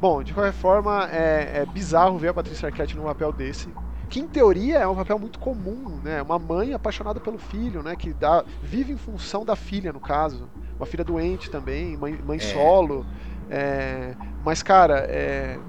[0.00, 3.76] Bom, de qualquer forma, é, é bizarro ver a Patrícia Arquette num papel desse
[4.08, 6.20] que em teoria é um papel muito comum, né?
[6.22, 7.94] Uma mãe apaixonada pelo filho, né?
[7.94, 10.50] Que dá, vive em função da filha, no caso.
[10.78, 12.40] Uma filha doente também, mãe, mãe É.
[12.40, 13.06] solo.
[13.48, 15.62] é, mas, cara, é,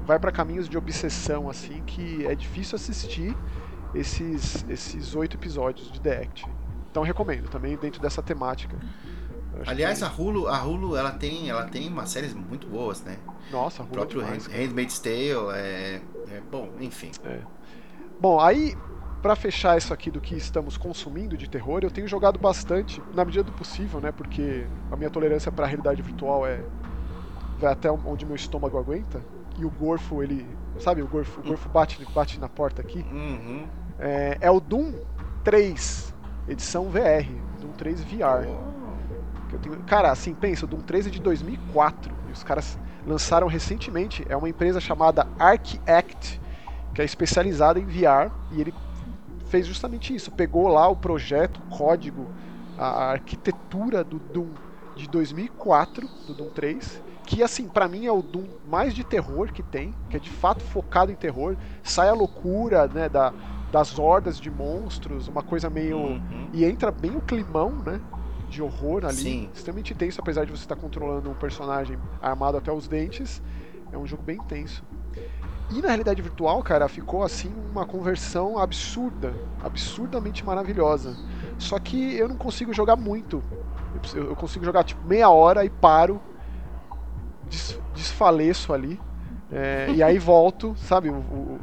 [0.00, 3.36] vai para caminhos de obsessão, assim, que é difícil assistir
[3.92, 6.56] esses esses oito episódios de The Act.
[6.90, 8.84] Então recomendo, também dentro dessa temática.
[9.66, 13.16] Aliás, que- a Hulu, a Hulu ela tem, ela tem umas séries muito boas, né?
[13.50, 14.58] Nossa, O Hulu é próprio demais, cara.
[14.62, 17.10] Handmaid's Tale é, é bom, enfim.
[18.20, 18.76] Bom, aí,
[19.22, 23.24] pra fechar isso aqui do que estamos consumindo de terror, eu tenho jogado bastante, na
[23.24, 24.12] medida do possível, né?
[24.12, 26.60] Porque a minha tolerância pra realidade virtual é.
[27.58, 29.20] vai até onde meu estômago aguenta.
[29.58, 30.46] E o gorfo, ele.
[30.78, 33.04] Sabe, o gorfo, o gorfo bate, bate na porta aqui.
[33.10, 33.66] Uhum.
[33.98, 34.92] É, é o Doom
[35.42, 36.14] 3,
[36.46, 37.26] edição VR.
[37.60, 38.44] Doom 3 VR.
[38.44, 38.77] eu
[39.56, 44.24] tenho- Cara, assim, pensa, o Doom 3 é de 2004 e os caras lançaram recentemente.
[44.28, 46.40] É uma empresa chamada ArcAct,
[46.94, 48.74] que é especializada em VR e ele
[49.46, 50.30] fez justamente isso.
[50.32, 52.28] Pegou lá o projeto, o código,
[52.76, 54.48] a arquitetura do Doom
[54.94, 59.52] de 2004, do Doom 3, que assim, pra mim é o Doom mais de terror
[59.52, 61.56] que tem, que é de fato focado em terror.
[61.82, 63.32] Sai a loucura, né, da,
[63.70, 66.48] das hordas de monstros, uma coisa meio Uhum.
[66.52, 68.00] e entra bem o climão, né?
[68.48, 69.16] De horror ali.
[69.16, 69.50] Sim.
[69.54, 73.42] Extremamente tenso, apesar de você estar controlando um personagem armado até os dentes.
[73.92, 74.82] É um jogo bem tenso.
[75.70, 79.34] E na realidade virtual, cara, ficou assim uma conversão absurda.
[79.62, 81.14] Absurdamente maravilhosa.
[81.58, 83.42] Só que eu não consigo jogar muito.
[84.14, 86.20] Eu consigo jogar tipo meia hora e paro.
[87.48, 88.98] des- Desfaleço ali.
[89.50, 91.08] É, e aí volto, sabe?
[91.10, 91.58] o- o-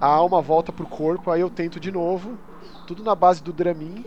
[0.00, 2.36] a alma volta pro corpo, aí eu tento de novo.
[2.86, 4.04] Tudo na base do Dramin.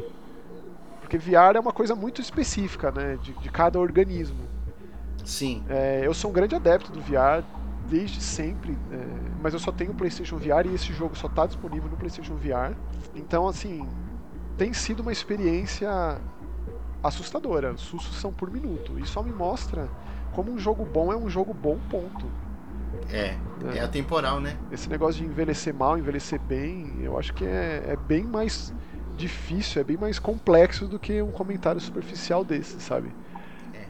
[1.09, 3.17] Porque VR é uma coisa muito específica, né?
[3.23, 4.47] De, de cada organismo.
[5.25, 5.63] Sim.
[5.67, 7.43] É, eu sou um grande adepto do VR
[7.89, 8.97] desde sempre, é,
[9.41, 12.35] mas eu só tenho o PlayStation VR e esse jogo só está disponível no PlayStation
[12.35, 12.75] VR.
[13.15, 13.89] Então, assim,
[14.55, 15.89] tem sido uma experiência
[17.01, 17.73] assustadora.
[17.73, 18.99] Os sustos são por minuto.
[18.99, 19.89] E só me mostra
[20.33, 22.27] como um jogo bom é um jogo bom, ponto.
[23.11, 23.35] É,
[23.73, 24.55] é, é atemporal, né?
[24.71, 28.71] Esse negócio de envelhecer mal, envelhecer bem, eu acho que é, é bem mais
[29.19, 33.11] difícil, é bem mais complexo do que um comentário superficial desse, sabe?
[33.73, 33.85] É.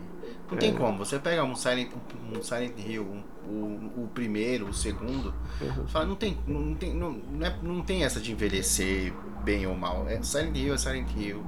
[0.50, 0.74] Não tem é.
[0.74, 0.98] como.
[0.98, 1.92] Você pega um Silent,
[2.34, 5.88] um Silent Hill, um, o, o primeiro, o segundo, uhum.
[5.88, 9.14] fala, não tem, não tem, não, não, é, não tem essa de envelhecer
[9.44, 10.08] bem ou mal.
[10.10, 11.44] É Silent Hill é Silent Hill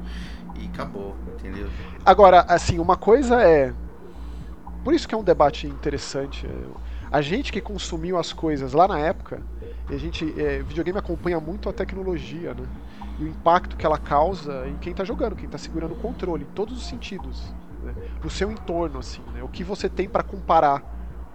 [0.60, 1.70] e acabou, entendeu?
[2.06, 3.74] Agora, assim, uma coisa é.
[4.84, 6.48] Por isso que é um debate interessante.
[7.12, 9.41] A gente que consumiu as coisas lá na época,
[9.89, 10.34] a gente.
[10.39, 12.65] É, videogame acompanha muito a tecnologia, né?
[13.22, 16.44] E o impacto que ela causa em quem está jogando, quem está segurando o controle,
[16.44, 17.54] em todos os sentidos.
[17.84, 17.94] Né?
[18.24, 19.44] No seu entorno, assim, né?
[19.44, 20.84] O que você tem para comparar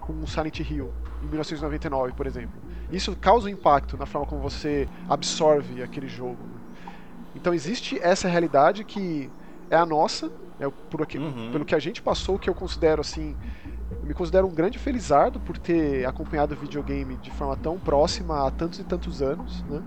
[0.01, 0.91] com o Silent Hill,
[1.23, 2.59] em 1999, por exemplo.
[2.91, 6.37] Isso causa um impacto na forma como você absorve aquele jogo.
[6.43, 6.91] Né?
[7.37, 9.29] Então existe essa realidade que
[9.69, 11.51] é a nossa, é por aqui, uhum.
[11.53, 13.33] pelo que a gente passou, que eu considero assim,
[13.91, 18.45] eu me considero um grande felizardo por ter acompanhado o videogame de forma tão próxima
[18.45, 19.81] há tantos e tantos anos, né?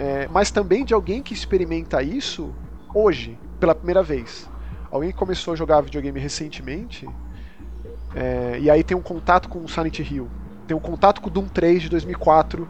[0.00, 2.54] É, mas também de alguém que experimenta isso
[2.94, 4.48] hoje, pela primeira vez.
[4.90, 7.06] Alguém que começou a jogar videogame recentemente,
[8.14, 10.26] é, e aí tem um contato com o Silent Hill,
[10.66, 12.66] tem um contato com o Doom 3 de 2004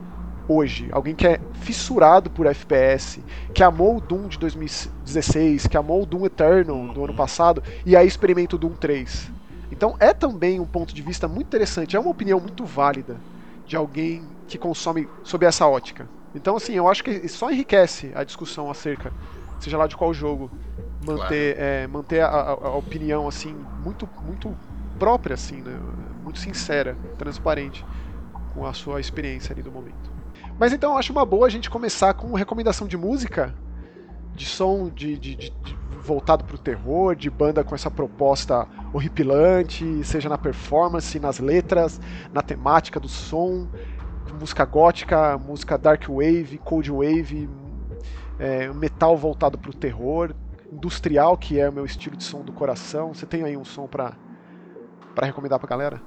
[0.48, 3.22] hoje, alguém que é fissurado por FPS,
[3.54, 7.94] que amou o Doom de 2016, que amou o Doom Eternal do ano passado, e
[7.94, 9.30] aí experimenta o Doom 3.
[9.70, 13.20] Então é também um ponto de vista muito interessante, é uma opinião muito válida
[13.64, 16.08] de alguém que consome sob essa ótica.
[16.34, 19.12] Então, assim, eu acho que só enriquece a discussão acerca,
[19.58, 20.50] seja lá de qual jogo,
[21.04, 21.70] manter, claro.
[21.70, 24.56] é, manter a, a, a, opinião, assim, muito, muito
[24.98, 25.78] própria, assim, né?
[26.22, 27.84] Muito sincera, transparente
[28.54, 30.10] com a sua experiência ali do momento.
[30.58, 33.54] Mas então eu acho uma boa a gente começar com recomendação de música,
[34.34, 38.66] de som de, de, de, de voltado para o terror, de banda com essa proposta
[38.92, 42.00] horripilante, seja na performance, nas letras,
[42.32, 43.68] na temática do som,
[44.40, 47.48] música gótica, música dark wave, cold wave,
[48.38, 50.34] é, metal voltado para o terror,
[50.72, 53.12] industrial, que é o meu estilo de som do coração.
[53.12, 54.16] Você tem aí um som para
[55.22, 56.00] recomendar para galera?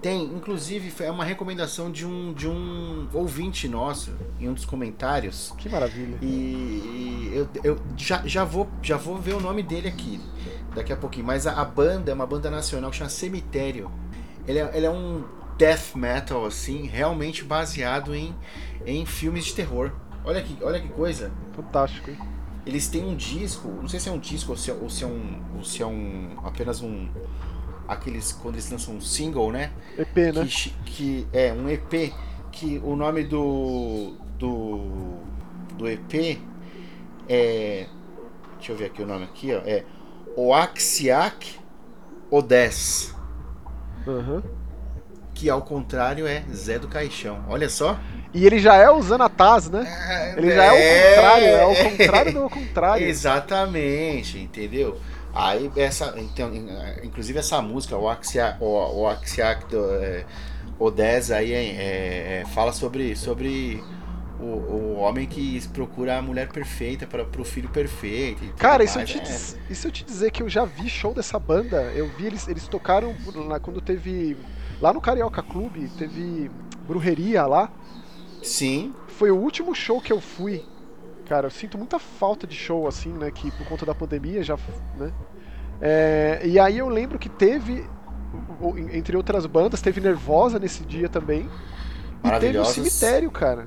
[0.00, 5.52] Tem, inclusive é uma recomendação de um, de um ouvinte nosso em um dos comentários.
[5.58, 6.16] Que maravilha.
[6.22, 10.20] E, e eu, eu já, já, vou, já vou ver o nome dele aqui
[10.72, 11.26] daqui a pouquinho.
[11.26, 13.90] Mas a, a banda é uma banda nacional que chama Cemitério.
[14.46, 15.24] Ele é, ele é um
[15.58, 18.34] death metal, assim, realmente baseado em,
[18.86, 19.92] em filmes de terror.
[20.24, 21.32] Olha que, olha que coisa.
[21.54, 22.18] Fantástico, hein?
[22.64, 25.04] Eles têm um disco, não sei se é um disco ou se é, ou se
[25.04, 25.42] é um.
[25.56, 26.36] ou se é um.
[26.44, 27.08] apenas um
[27.88, 29.72] aqueles quando eles lançam um single, né?
[29.96, 30.46] EP, né?
[30.84, 32.12] Que, é um EP
[32.52, 35.16] que o nome do do
[35.76, 36.38] do EP
[37.28, 37.86] é
[38.56, 39.84] deixa eu ver aqui o nome aqui, ó, é
[40.36, 41.58] Oaxiac
[42.30, 43.14] Odes.
[44.06, 44.42] Uhum.
[45.38, 47.44] Que ao contrário é Zé do Caixão.
[47.48, 47.96] Olha só.
[48.34, 50.34] E ele já é o Zanataz, né?
[50.36, 53.06] Ele já é, é o contrário, é o contrário do contrário.
[53.06, 54.98] Exatamente, entendeu?
[55.32, 56.50] Aí essa, então,
[57.04, 60.24] inclusive essa música, o Axiac, o, o Axiac do, é,
[60.76, 63.80] Odessa aí é, é, fala sobre, sobre
[64.40, 68.42] o, o homem que procura a mulher perfeita para o filho perfeito.
[68.56, 69.22] Cara, e se, eu te, é.
[69.70, 71.82] e se eu te dizer que eu já vi show dessa banda?
[71.94, 73.14] Eu vi eles, eles tocaram
[73.62, 74.36] quando teve.
[74.80, 76.50] Lá no Carioca Clube, teve
[76.86, 77.70] Brujeria lá.
[78.42, 78.94] Sim.
[79.08, 80.64] Foi o último show que eu fui
[81.28, 83.30] cara, eu sinto muita falta de show, assim, né?
[83.30, 84.56] Que por conta da pandemia já.
[84.96, 85.12] né?
[85.80, 87.84] É, e aí eu lembro que teve,
[88.92, 91.48] entre outras bandas, teve Nervosa nesse dia também.
[92.24, 93.66] E teve o Cemitério, cara.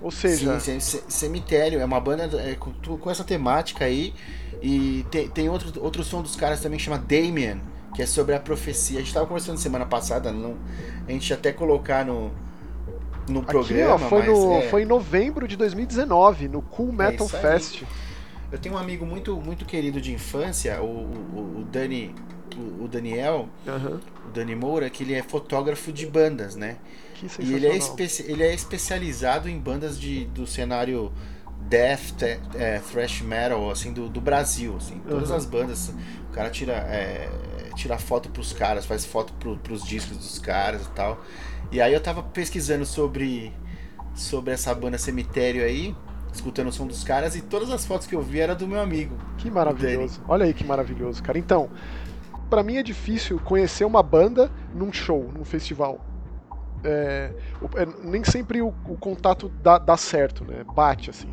[0.00, 0.60] Ou seja.
[0.60, 4.14] Sim, Cemitério é uma banda é, com, com, essa temática aí.
[4.60, 7.60] E tem, tem outro, outro som dos caras também que chama Damien,
[7.94, 8.98] que é sobre a profecia.
[8.98, 10.56] A gente tava conversando semana passada, não,
[11.06, 12.30] a gente até colocar no,
[13.28, 14.06] no Aqui, programa.
[14.06, 14.62] Ó, foi, no, é...
[14.62, 17.82] foi em novembro de 2019, no Cool é Metal é Fest.
[18.50, 22.14] Eu tenho um amigo muito, muito querido de infância, o, o, o Dani.
[22.54, 23.98] O, o Daniel, uhum.
[24.28, 26.76] o Dani Moura, que ele é fotógrafo de bandas, né?
[27.38, 27.78] e ele é,
[28.26, 31.12] ele é especializado em bandas de, do cenário
[31.68, 32.22] death,
[32.54, 35.00] é, thrash metal, assim, do, do Brasil, assim.
[35.08, 35.36] Todas uhum.
[35.36, 35.88] as bandas,
[36.28, 37.30] o cara tira, é,
[37.74, 41.20] tira foto pros caras, faz foto pro, pros discos dos caras e tal.
[41.70, 43.52] E aí eu tava pesquisando sobre,
[44.14, 45.94] sobre essa banda Cemitério aí,
[46.32, 48.80] escutando o som dos caras e todas as fotos que eu vi era do meu
[48.80, 49.16] amigo.
[49.38, 50.22] Que maravilhoso.
[50.28, 51.38] Olha aí que maravilhoso, cara.
[51.38, 51.70] Então,
[52.50, 55.98] para mim é difícil conhecer uma banda num show, num festival.
[56.84, 57.32] É,
[57.76, 60.64] é, nem sempre o, o contato dá, dá, certo, né?
[60.74, 61.32] Bate assim.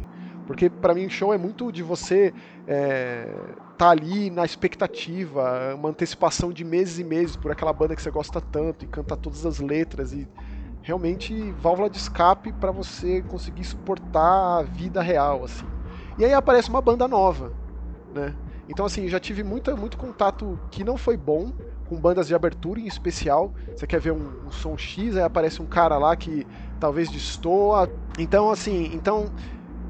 [0.49, 2.33] Porque para mim show é muito de você
[2.65, 8.01] é, tá ali na expectativa, uma antecipação de meses e meses por aquela banda que
[8.01, 10.27] você gosta tanto e canta todas as letras e
[10.81, 15.67] realmente válvula de escape para você conseguir suportar a vida real assim.
[16.17, 17.53] E aí aparece uma banda nova,
[18.11, 18.35] né?
[18.67, 21.53] Então assim, já tive muita, muito contato que não foi bom
[21.87, 23.53] com bandas de abertura em especial.
[23.75, 26.47] Você quer ver um, um som X, aí aparece um cara lá que
[26.79, 27.87] talvez destoa.
[28.17, 29.31] Então assim, então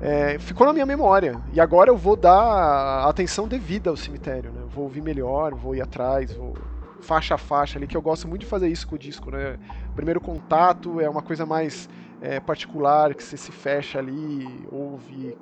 [0.02, 1.40] é, ficou na minha memória.
[1.54, 4.62] E agora eu vou dar atenção devida ao cemitério, né?
[4.74, 6.54] Vou ouvir melhor, vou ir atrás, vou
[7.02, 9.58] faixa a faixa ali, que eu gosto muito de fazer isso com o disco, né?
[9.96, 11.90] Primeiro contato é uma coisa mais
[12.22, 15.38] é, particular, que você se fecha ali, ouve.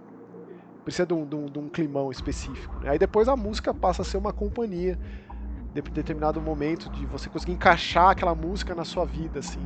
[0.84, 2.74] Precisa de um, de um, de um climão específico.
[2.80, 2.92] Né?
[2.92, 4.98] Aí depois a música passa a ser uma companhia,
[5.74, 9.60] de determinado momento, de você conseguir encaixar aquela música na sua vida, assim.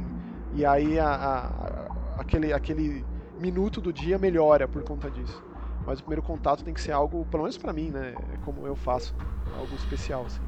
[0.53, 3.05] E aí a, a, aquele, aquele
[3.41, 5.43] minuto do dia melhora por conta disso.
[5.85, 8.13] Mas o primeiro contato tem que ser algo, pelo menos para mim, né?
[8.33, 9.15] É como eu faço,
[9.57, 10.25] algo especial.
[10.25, 10.39] Assim.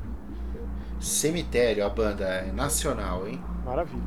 [1.00, 3.42] Cemitério, a banda é nacional, hein?
[3.66, 4.04] Maravilha.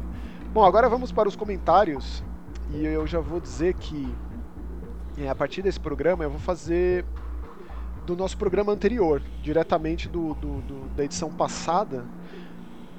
[0.53, 2.22] Bom, agora vamos para os comentários
[2.72, 4.14] e eu já vou dizer que
[5.18, 7.05] é, a partir desse programa eu vou fazer
[8.07, 12.05] do nosso programa anterior, diretamente do, do, do da edição passada.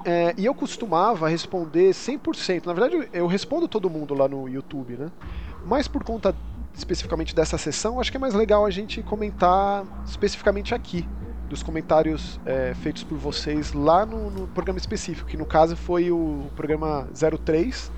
[0.04, 2.66] É, e eu costumava responder 100%.
[2.66, 5.10] Na verdade, eu respondo todo mundo lá no YouTube, né?
[5.64, 6.34] Mas por conta
[6.74, 11.06] especificamente dessa sessão, acho que é mais legal a gente comentar especificamente aqui,
[11.48, 16.10] dos comentários é, feitos por vocês lá no, no, programa específico, que no caso foi
[16.10, 17.90] o programa 03,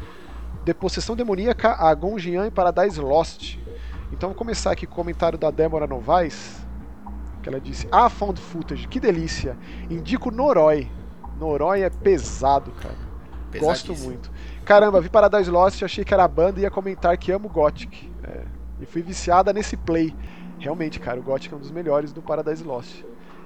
[0.64, 3.58] de Possessão Demoníaca, a Gonjian e Paradise Lost.
[4.12, 6.64] Então vou começar aqui com o comentário da Débora Novaes,
[7.42, 9.56] que ela disse: Ah, found footage, que delícia!
[9.88, 10.90] Indico Noroi.
[11.38, 13.10] Noroi é pesado, cara.
[13.58, 14.30] Gosto muito.
[14.64, 18.10] Caramba, vi Paradise Lost, achei que era a banda e ia comentar que amo Gothic.
[18.22, 18.42] É,
[18.80, 20.14] e fui viciada nesse play.
[20.58, 23.02] Realmente, cara, o Gothic é um dos melhores do Paradise Lost.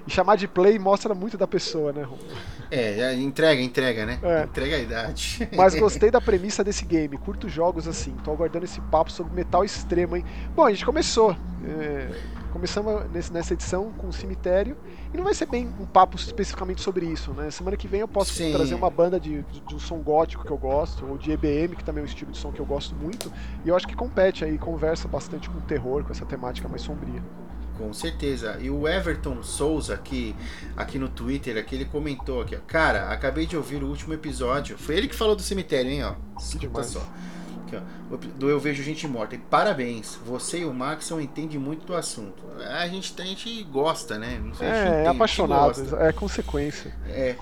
[0.07, 2.29] E chamar de play mostra muito da pessoa, né, Romulo?
[2.70, 4.18] É, entrega, entrega, né?
[4.22, 4.42] É.
[4.42, 5.48] Entrega a idade.
[5.57, 7.16] Mas gostei da premissa desse game.
[7.16, 8.14] Curto jogos assim.
[8.22, 10.24] Tô aguardando esse papo sobre metal extremo, hein?
[10.55, 11.35] Bom, a gente começou.
[11.64, 12.09] É
[12.54, 14.76] Começamos nessa edição com o cemitério
[15.12, 17.50] e não vai ser bem um papo especificamente sobre isso, né?
[17.50, 18.52] Semana que vem eu posso Sim.
[18.52, 21.74] trazer uma banda de, de, de, um som gótico que eu gosto, ou de EBM,
[21.74, 23.30] que também é um estilo de som que eu gosto muito,
[23.64, 26.82] e eu acho que compete aí, conversa bastante com o terror, com essa temática mais
[26.82, 27.20] sombria.
[27.76, 28.56] Com certeza.
[28.60, 30.36] E o Everton Souza aqui,
[30.76, 34.78] aqui no Twitter, aqui ele comentou aqui, ó, cara, acabei de ouvir o último episódio.
[34.78, 36.14] Foi ele que falou do cemitério, hein, ó.
[36.38, 37.04] Escuta só
[37.66, 39.35] aqui, ó, do Eu Vejo Gente Morta.
[39.35, 42.42] E parabéns, você e o Maxon entendem muito do assunto.
[42.59, 44.40] A gente, a gente gosta, né?
[44.42, 46.94] Não sei, é, é apaixonado, é consequência.
[47.09, 47.37] É.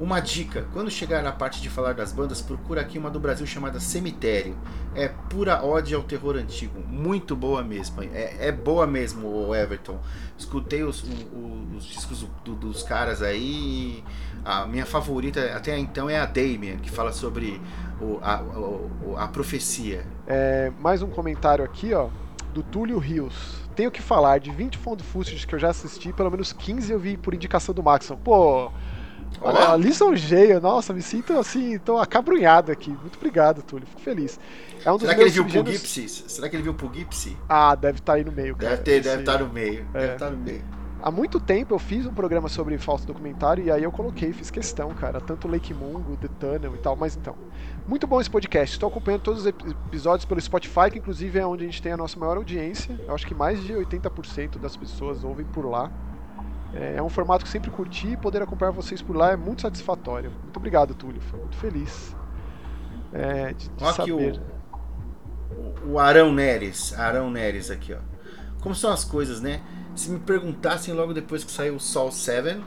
[0.00, 3.46] Uma dica: quando chegar na parte de falar das bandas, procura aqui uma do Brasil
[3.46, 4.56] chamada Cemitério.
[4.94, 6.80] É pura ódio ao terror antigo.
[6.88, 8.02] Muito boa mesmo.
[8.02, 10.00] É, é boa mesmo, o Everton.
[10.38, 14.02] Escutei os, os, os discos do, dos caras aí.
[14.42, 17.60] A minha favorita até então é a Damien, que fala sobre
[18.00, 20.06] o, a, o, a profecia.
[20.26, 22.08] É, mais um comentário aqui, ó,
[22.54, 23.60] do Túlio Rios.
[23.76, 26.98] Tenho que falar de 20 Found Footage que eu já assisti, pelo menos 15 eu
[26.98, 28.16] vi por indicação do Maxon.
[28.16, 28.72] Pô,
[29.40, 32.90] Olha, lisonjeio, nossa, me sinto assim, tô acabrunhado aqui.
[32.90, 34.38] Muito obrigado, Túlio, fico feliz.
[34.84, 36.08] É um Será que ele viu o Gipsy?
[36.08, 37.36] Será que ele viu o Gipsy?
[37.48, 38.76] Ah, deve estar tá aí no meio, cara.
[38.76, 39.86] Deve ter, deve estar tá no meio.
[39.94, 40.00] É.
[40.00, 40.80] Deve estar tá no meio.
[41.02, 44.50] Há muito tempo eu fiz um programa sobre falso documentário e aí eu coloquei, fiz
[44.50, 47.34] questão, cara, tanto Lake Mungo, The Tunnel e tal, mas então.
[47.88, 48.74] Muito bom esse podcast.
[48.74, 51.96] Estou acompanhando todos os episódios pelo Spotify, que inclusive é onde a gente tem a
[51.96, 53.00] nossa maior audiência.
[53.08, 55.90] Eu acho que mais de 80% das pessoas ouvem por lá.
[56.74, 59.62] É, é um formato que sempre curti e poder acompanhar vocês por lá é muito
[59.62, 60.30] satisfatório.
[60.30, 61.20] Muito obrigado, Túlio.
[61.20, 62.14] Fico muito feliz
[63.12, 64.40] é, de, de saber.
[65.50, 67.98] O, o Arão Neres, Arão Neres aqui, ó.
[68.60, 69.62] Como são as coisas, né?
[69.94, 72.62] Se me perguntassem logo depois que saiu o Sol 7,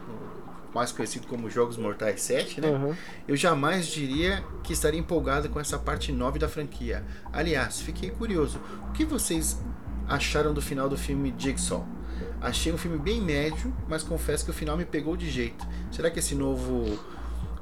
[0.74, 2.70] mais conhecido como Jogos Mortais 7, né?
[2.70, 2.96] Uhum.
[3.28, 7.06] Eu jamais diria que estaria empolgado com essa parte 9 da franquia.
[7.32, 8.60] Aliás, fiquei curioso.
[8.90, 9.62] O que vocês
[10.08, 11.88] acharam do final do filme Jigsaw?
[12.42, 15.66] Achei um filme bem médio, mas confesso que o final me pegou de jeito.
[15.92, 17.00] Será que esse novo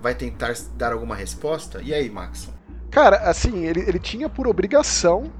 [0.02, 1.82] vai tentar dar alguma resposta?
[1.82, 2.50] E aí, Max?
[2.90, 5.32] Cara, assim, ele, ele tinha por obrigação,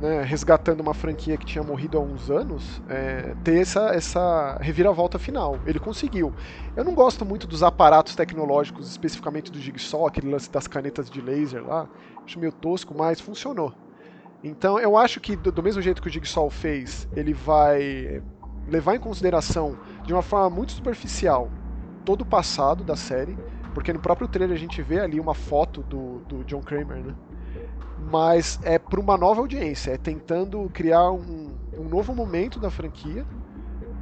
[0.00, 5.18] né, resgatando uma franquia que tinha morrido há uns anos, é, ter essa, essa reviravolta
[5.18, 5.58] final.
[5.66, 6.32] Ele conseguiu.
[6.74, 11.20] Eu não gosto muito dos aparatos tecnológicos, especificamente do Jigsaw, aquele lance das canetas de
[11.20, 11.86] laser lá.
[12.24, 13.72] Acho meio tosco, mas funcionou.
[14.42, 18.22] Então eu acho que do, do mesmo jeito que o Jigsaw fez, ele vai
[18.70, 21.50] levar em consideração de uma forma muito superficial
[22.04, 23.36] todo o passado da série,
[23.74, 27.14] porque no próprio trailer a gente vê ali uma foto do, do John Kramer, né?
[28.10, 33.26] Mas é para uma nova audiência, é tentando criar um, um novo momento da franquia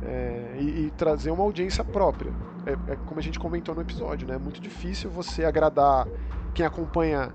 [0.02, 2.32] é, e, e, trazer uma audiência própria.
[2.64, 4.36] É, é, como a gente comentou no episódio, né?
[4.36, 6.06] É muito difícil você agradar
[6.54, 7.32] quem acompanha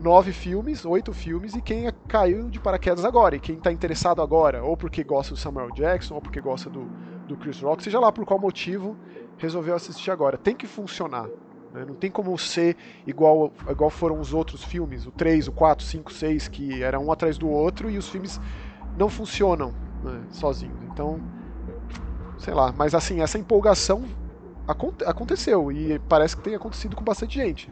[0.00, 4.62] nove filmes, oito filmes, e quem caiu de paraquedas agora, e quem está interessado agora,
[4.62, 6.88] ou porque gosta do Samuel Jackson, ou porque gosta do,
[7.26, 8.96] do Chris Rock, seja lá por qual motivo,
[9.36, 10.38] resolveu assistir agora.
[10.38, 11.28] Tem que funcionar.
[11.72, 11.84] Né?
[11.86, 12.76] Não tem como ser
[13.06, 17.12] igual, igual foram os outros filmes, o 3, o 4, 5, 6, que era um
[17.12, 18.40] atrás do outro, e os filmes
[18.96, 20.76] não funcionam né, sozinhos.
[20.84, 21.20] Então,
[22.38, 24.04] sei lá, mas assim, essa empolgação
[25.06, 27.70] aconteceu, e parece que tem acontecido com bastante gente.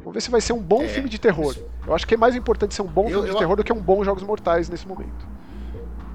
[0.00, 1.52] Vamos ver se vai ser um bom é, filme de terror.
[1.52, 1.64] Isso.
[1.86, 3.64] Eu acho que é mais importante ser um bom eu, filme de eu, terror do
[3.64, 5.26] que um bom Jogos Mortais nesse momento.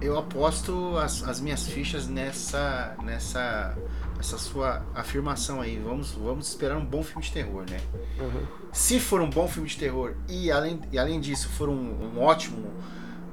[0.02, 3.78] Eu aposto as, as minhas fichas nessa, nessa,
[4.20, 5.80] essa sua afirmação aí.
[5.80, 7.80] Vamos, vamos esperar um bom filme de terror, né?
[8.20, 8.46] Uhum.
[8.72, 12.22] Se for um bom filme de terror e além, e além disso for um, um
[12.22, 12.72] ótimo,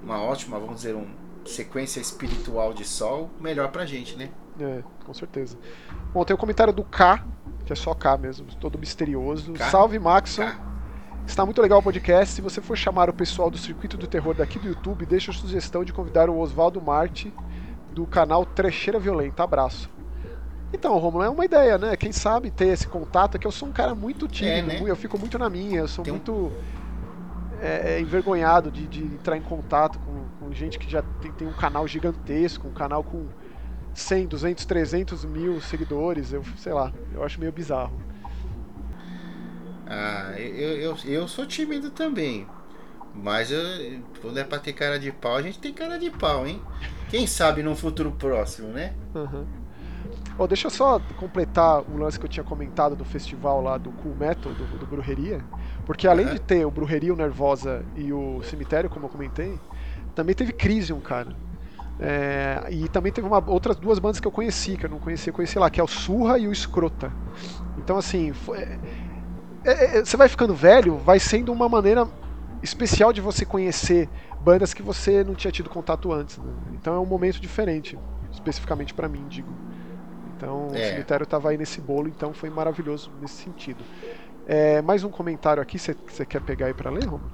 [0.03, 4.31] uma ótima, vamos dizer, uma sequência espiritual de sol, melhor pra gente, né?
[4.61, 5.59] É, com certeza.
[6.13, 7.25] Bom, tem o um comentário do K,
[7.65, 9.53] que é só K mesmo, todo misterioso.
[9.53, 9.71] K?
[9.71, 10.43] Salve, Maxon.
[10.43, 10.73] K?
[11.27, 12.35] Está muito legal o podcast.
[12.35, 15.35] Se você for chamar o pessoal do Circuito do Terror daqui do YouTube, deixa a
[15.35, 17.33] sugestão de convidar o Oswaldo Marte
[17.93, 19.45] do canal Trecheira Violenta.
[19.45, 19.89] Abraço.
[20.73, 21.97] Então, Romulo, é uma ideia, né?
[21.97, 24.91] Quem sabe ter esse contato, é que eu sou um cara muito tímido, é, né?
[24.91, 26.53] eu fico muito na minha, eu sou Tem muito um...
[27.61, 31.53] é, envergonhado de, de, entrar em contato com, com gente que já tem, tem, um
[31.53, 33.27] canal gigantesco, um canal com
[33.95, 37.93] 100, 200, 300 mil seguidores, eu sei lá, eu acho meio bizarro.
[39.87, 42.47] Ah, eu, eu, eu sou tímido também.
[43.15, 43.61] Mas eu,
[44.23, 46.63] quando é pra ter cara de pau, a gente tem cara de pau, hein?
[47.11, 48.95] Quem sabe num futuro próximo, né?
[49.15, 49.45] Uhum.
[50.39, 53.93] Oh, deixa eu só completar o lance que eu tinha comentado do festival lá do
[53.93, 55.45] Cool Metal, do, do Brujeria.
[55.85, 56.33] Porque além uhum.
[56.33, 59.61] de ter o Brujeria, o Nervosa e o Cemitério, como eu comentei,
[60.15, 61.37] também teve Crisium, cara.
[62.01, 65.33] É, e também teve uma, outras duas bandas que eu conheci, que eu não conhecia,
[65.33, 67.13] conheci lá, que é o Surra e o Escrota.
[67.79, 68.79] Então, assim, foi, é,
[69.65, 72.09] é, é, você vai ficando velho, vai sendo uma maneira
[72.63, 74.09] especial de você conhecer
[74.41, 76.39] bandas que você não tinha tido contato antes.
[76.39, 76.53] Né?
[76.73, 77.99] Então é um momento diferente,
[78.33, 79.53] especificamente para mim, digo.
[80.37, 80.81] Então é.
[80.81, 83.85] o cemitério estava aí nesse bolo, então foi maravilhoso nesse sentido.
[84.47, 85.95] É, mais um comentário aqui, você
[86.27, 87.31] quer pegar aí para ler, Romulo?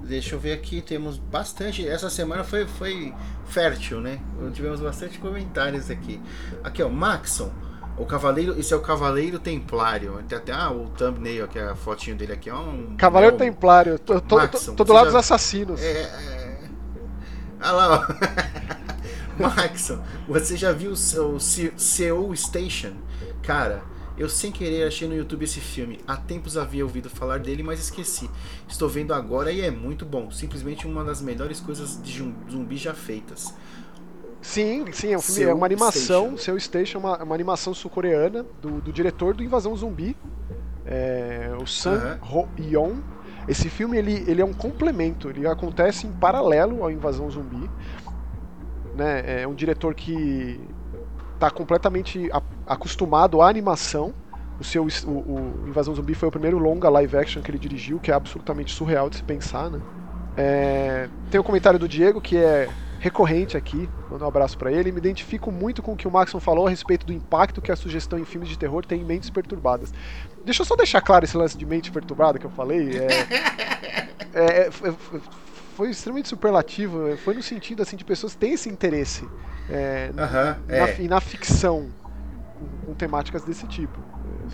[0.00, 1.86] Deixa eu ver aqui, temos bastante.
[1.86, 3.12] Essa semana foi, foi
[3.46, 4.20] fértil, né?
[4.52, 6.20] Tivemos bastante comentários aqui.
[6.62, 7.50] Aqui, ó, Maxon.
[7.96, 10.22] O cavaleiro, esse é o Cavaleiro Templário.
[10.28, 12.48] Tem até ah, o thumbnail aqui, a fotinho dele aqui.
[12.48, 13.38] É um, Cavaleiro é um...
[13.38, 13.98] Templário.
[13.98, 15.10] Tô, tô, Maxon, tô, do lado já...
[15.10, 15.82] dos assassinos.
[15.82, 16.60] É, é...
[17.60, 18.06] Olha lá,
[19.38, 19.42] ó.
[19.42, 22.92] Maxon, você já viu o Seoul Station?
[23.42, 23.82] Cara,
[24.18, 26.00] eu sem querer achei no YouTube esse filme.
[26.06, 28.28] Há tempos havia ouvido falar dele, mas esqueci.
[28.66, 30.30] Estou vendo agora e é muito bom.
[30.30, 32.18] Simplesmente uma das melhores coisas de
[32.50, 33.54] zumbi já feitas.
[34.40, 36.36] Sim, sim, é, um filme, é uma animação, Station.
[36.36, 40.16] Seu Station, uma, uma animação sul-coreana do, do, diretor do Invasão Zumbi,
[40.86, 42.46] é, o Sun uh -huh.
[42.58, 42.96] Ho-yeon.
[43.48, 47.68] Esse filme ele, ele é um complemento, ele acontece em paralelo ao Invasão Zumbi.
[48.94, 49.42] Né?
[49.42, 50.60] É um diretor que
[51.38, 52.28] está completamente
[52.66, 54.12] acostumado à animação.
[54.60, 58.00] O seu o, o, Invasão Zumbi foi o primeiro longa live action que ele dirigiu,
[58.00, 59.80] que é absolutamente surreal de se pensar, né?
[60.36, 62.68] É, tem o um comentário do Diego que é
[63.00, 64.90] recorrente aqui, mando um abraço para ele.
[64.90, 67.76] Me identifico muito com o que o Maxon falou a respeito do impacto que a
[67.76, 69.92] sugestão em filmes de terror tem em mentes perturbadas.
[70.44, 72.98] Deixa eu só deixar claro esse lance de mente perturbada que eu falei.
[72.98, 73.06] É,
[74.34, 74.72] é, é
[75.78, 77.16] foi extremamente superlativo.
[77.18, 79.24] Foi no sentido assim de pessoas que têm esse interesse
[79.70, 81.88] -huh, na, na ficção
[82.58, 83.96] com, com temáticas desse tipo.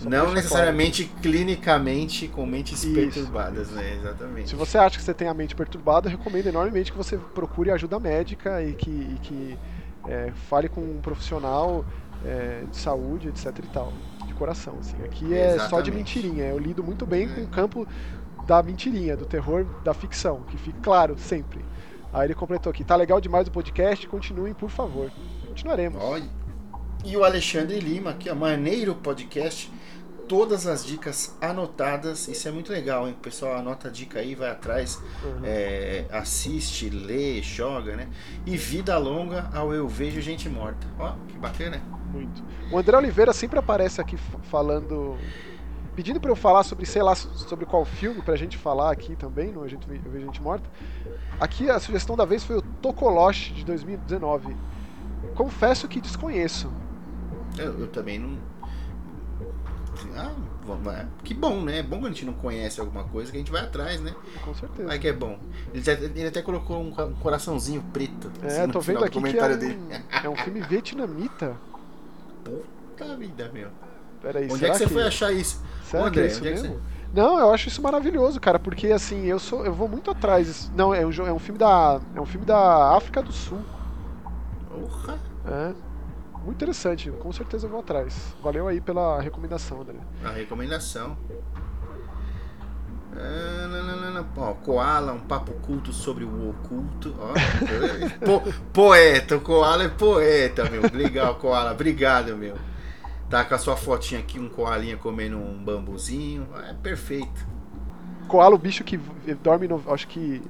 [0.03, 1.21] Não necessariamente claro.
[1.21, 2.93] clinicamente com mentes Isso.
[2.93, 3.95] perturbadas, né?
[3.95, 4.49] Exatamente.
[4.49, 7.71] Se você acha que você tem a mente perturbada, eu recomendo enormemente que você procure
[7.71, 9.57] ajuda médica e que, e que
[10.07, 11.83] é, fale com um profissional
[12.23, 13.91] é, de saúde, etc e tal.
[14.27, 14.97] De coração, assim.
[15.03, 15.69] Aqui é Exatamente.
[15.69, 16.45] só de mentirinha.
[16.45, 17.87] Eu lido muito bem com o campo
[18.45, 21.63] da mentirinha, do terror, da ficção, que fique claro sempre.
[22.13, 25.11] Aí ele completou aqui, tá legal demais o podcast, continuem, por favor.
[25.47, 26.01] Continuaremos.
[26.01, 26.29] Olha.
[27.03, 29.71] E o Alexandre Lima, aqui, ó, Maneiro Podcast
[30.27, 32.27] todas as dicas anotadas.
[32.27, 33.15] Isso é muito legal, hein?
[33.17, 35.41] O pessoal anota a dica aí, vai atrás, uhum.
[35.43, 38.07] é, assiste, lê, joga, né?
[38.45, 40.87] E vida longa ao Eu Vejo Gente Morta.
[40.99, 41.81] Ó, que bacana.
[42.11, 42.43] Muito.
[42.71, 45.17] O André Oliveira sempre aparece aqui falando
[45.95, 49.51] pedindo para eu falar sobre, sei lá, sobre qual filme pra gente falar aqui também,
[49.51, 50.69] no A Gente, a Gente Morta.
[51.39, 54.55] Aqui a sugestão da vez foi o Tokolosh de 2019.
[55.35, 56.71] Confesso que desconheço.
[57.57, 58.37] Eu, eu também não.
[60.15, 60.31] Ah,
[60.91, 61.79] é, que bom, né?
[61.79, 64.13] É bom que a gente não conhece alguma coisa que a gente vai atrás, né?
[64.43, 64.87] Com certeza.
[64.87, 65.39] Vai que é bom.
[65.73, 68.31] Ele até, ele até colocou um, um coraçãozinho preto.
[68.43, 71.55] É, assim, tô vendo aqui que é um, é um filme vietnamita.
[72.43, 73.69] Puta vida, meu.
[74.21, 74.93] Peraí, onde é que você que...
[74.93, 75.63] foi achar isso?
[75.83, 76.67] Será André, que é isso mesmo?
[76.67, 76.95] É você...
[77.13, 80.69] Não, eu acho isso maravilhoso, cara, porque assim, eu sou, eu vou muito atrás.
[80.75, 83.61] Não, é um, é um filme da, é um filme da África do Sul.
[84.69, 85.17] Porra.
[85.47, 85.73] É.
[86.43, 88.35] Muito interessante, com certeza eu vou atrás.
[88.43, 89.97] Valeu aí pela recomendação, André.
[90.23, 91.17] A recomendação.
[93.17, 97.15] Ah, Ó, Koala, um papo culto sobre o oculto.
[97.17, 97.33] Ó,
[98.25, 100.83] po poeta, o Koala é poeta, meu.
[100.93, 101.71] Legal, Koala.
[101.71, 102.55] Obrigado, meu.
[103.29, 106.47] Tá com a sua fotinha aqui, um koalinha comendo um bambuzinho.
[106.69, 107.47] É perfeito.
[108.27, 108.97] Koala, o bicho que
[109.43, 110.41] dorme, no, acho que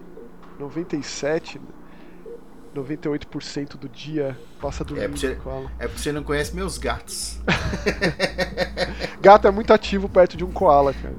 [0.60, 1.60] 97,
[2.76, 5.06] 98% do dia passa dormindo.
[5.06, 7.40] É porque, você, é porque você não conhece meus gatos.
[9.22, 11.16] Gato é muito ativo perto de um koala, cara.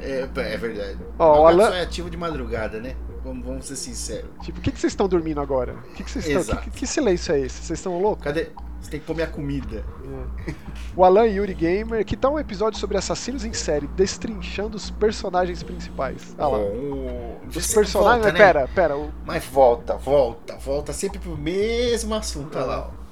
[0.00, 0.98] É, é verdade.
[1.18, 1.68] Ó, o Alan...
[1.68, 2.94] só é ativo de madrugada, né?
[3.24, 4.30] Vamos, vamos ser sinceros.
[4.42, 5.74] Tipo, o que, que vocês estão dormindo agora?
[5.94, 7.62] Que, que, vocês estão, que, que silêncio é esse?
[7.62, 8.24] Vocês estão loucos?
[8.24, 8.50] Cadê?
[8.86, 9.84] Você tem que comer a comida.
[10.46, 10.54] É.
[10.94, 15.60] O Alan Yuri Gamer, que tá um episódio sobre assassinos em série, destrinchando os personagens
[15.60, 16.36] principais.
[16.38, 16.58] Ah lá.
[16.58, 17.92] Oh, os personagens.
[17.92, 18.38] Volta, né?
[18.38, 18.96] Pera, pera.
[18.96, 19.10] O...
[19.24, 22.56] Mas volta, volta, volta sempre pro mesmo assunto.
[22.56, 23.06] Olha lá, ó.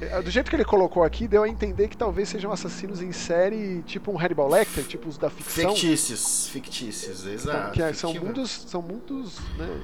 [0.00, 3.10] É, do jeito que ele colocou aqui, deu a entender que talvez sejam assassinos em
[3.10, 5.70] série, tipo um Hannibal Lecter, tipo os da ficção.
[5.70, 7.72] Fictícios, fictícios, exato.
[7.72, 9.80] Que é, são mundos, são mundos, né,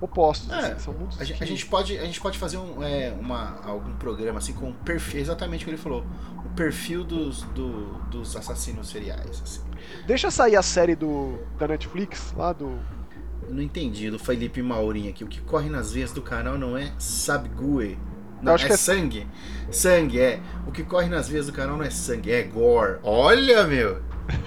[0.00, 0.50] opostos.
[0.50, 3.12] É, assim, são mundos a, gente, a, gente pode, a gente pode fazer um, é,
[3.18, 6.04] uma, algum programa assim com o perfil, exatamente o que ele falou,
[6.44, 9.42] o perfil dos, do, dos assassinos seriais.
[9.42, 9.60] Assim.
[10.06, 12.78] Deixa sair a série do da Netflix lá do
[13.48, 15.24] não entendi, do Felipe Maurinho aqui.
[15.24, 17.96] O que corre nas veias do canal não é Sabgue,
[18.40, 19.26] não, é, é sangue.
[19.70, 20.40] Sangue, é.
[20.66, 22.98] O que corre nas veias do canal não é sangue, é gore.
[23.02, 24.00] Olha, meu!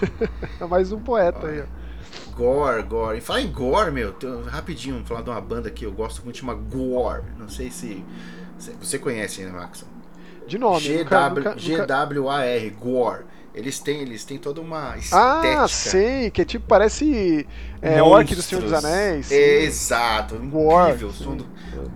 [0.60, 1.81] é mais um poeta aí, ó.
[2.34, 3.18] Gore, Gore.
[3.18, 4.14] E falar em Gore, meu,
[4.46, 7.22] rapidinho, vou falar de uma banda que eu gosto muito, chama Gore.
[7.38, 8.04] Não sei se,
[8.80, 9.86] você conhece, né, Maxon?
[10.46, 10.80] De nome,
[11.56, 13.24] G-W-A-R, Gore.
[13.54, 15.62] Eles têm, eles têm toda uma ah, estética.
[15.62, 17.46] Ah, sei, que é tipo, parece
[17.82, 19.30] é, Orc do Senhor dos Anéis.
[19.30, 21.08] Exato, incrível.
[21.08, 21.46] o som do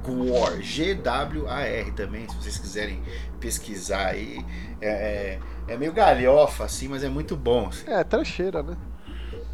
[0.03, 3.03] Gwar, G-W-A-R também, se vocês quiserem
[3.41, 4.45] pesquisar aí.
[4.83, 7.69] É, é, é, meio galhofa, assim, mas é muito bom.
[7.69, 7.91] Assim.
[7.91, 8.77] É, trecheira, né?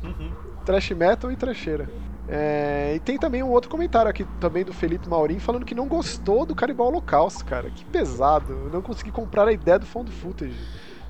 [0.02, 0.32] Uhum.
[0.64, 1.88] Trash metal e trecheira.
[2.28, 5.88] É, e tem também um outro comentário aqui também do Felipe Maurim falando que não
[5.88, 7.68] gostou do Caribal Holocausto, cara.
[7.70, 8.52] Que pesado.
[8.52, 10.56] Eu não consegui comprar a ideia do fundo footage.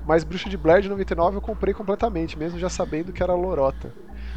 [0.05, 3.93] Mas Bruxa de Blair de 99 eu comprei completamente, mesmo já sabendo que era lorota.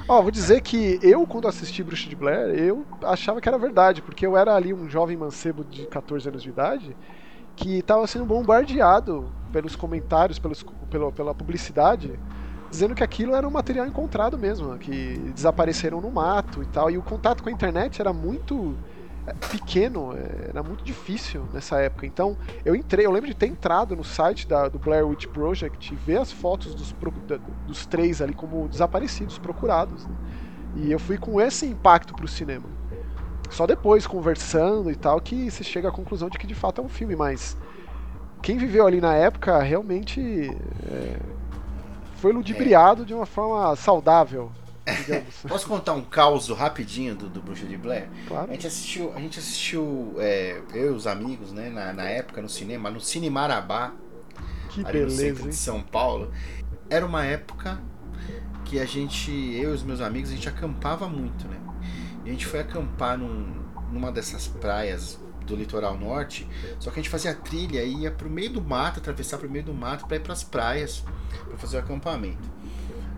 [0.08, 4.00] Ó, vou dizer que eu, quando assisti Bruxa de Blair, eu achava que era verdade,
[4.02, 6.96] porque eu era ali um jovem mancebo de 14 anos de idade
[7.56, 12.20] que estava sendo bombardeado pelos comentários, pelos, pela, pela publicidade,
[12.76, 16.90] dizendo que aquilo era um material encontrado mesmo, que desapareceram no mato e tal.
[16.90, 18.76] E o contato com a internet era muito
[19.50, 22.04] pequeno, é, era muito difícil nessa época.
[22.04, 25.92] Então eu entrei, eu lembro de ter entrado no site da, do Blair Witch Project
[25.92, 26.94] e ver as fotos dos,
[27.66, 30.06] dos três ali como desaparecidos, procurados.
[30.06, 30.14] Né?
[30.76, 32.68] E eu fui com esse impacto para o cinema.
[33.48, 36.84] Só depois, conversando e tal, que você chega à conclusão de que de fato é
[36.84, 37.56] um filme, mas
[38.42, 40.20] quem viveu ali na época realmente
[40.90, 41.16] é,
[42.16, 44.50] foi ludibriado de uma forma saudável
[45.48, 48.08] Posso contar um caos rapidinho do, do Bruxa de Blair?
[48.28, 48.50] Claro.
[48.50, 52.40] A gente assistiu, a gente assistiu é, eu e os amigos, né, na, na época
[52.40, 53.92] no cinema, no Cine Marabá,
[54.70, 56.30] que ali beleza, no centro de São Paulo.
[56.88, 57.80] Era uma época
[58.64, 61.56] que a gente, eu e os meus amigos, a gente acampava muito, né?
[62.24, 66.46] E a gente foi acampar num, numa dessas praias do litoral norte,
[66.78, 69.64] só que a gente fazia trilha e ia pro meio do mato, atravessar pro meio
[69.64, 71.02] do mato para ir pras praias,
[71.48, 72.50] para fazer o acampamento.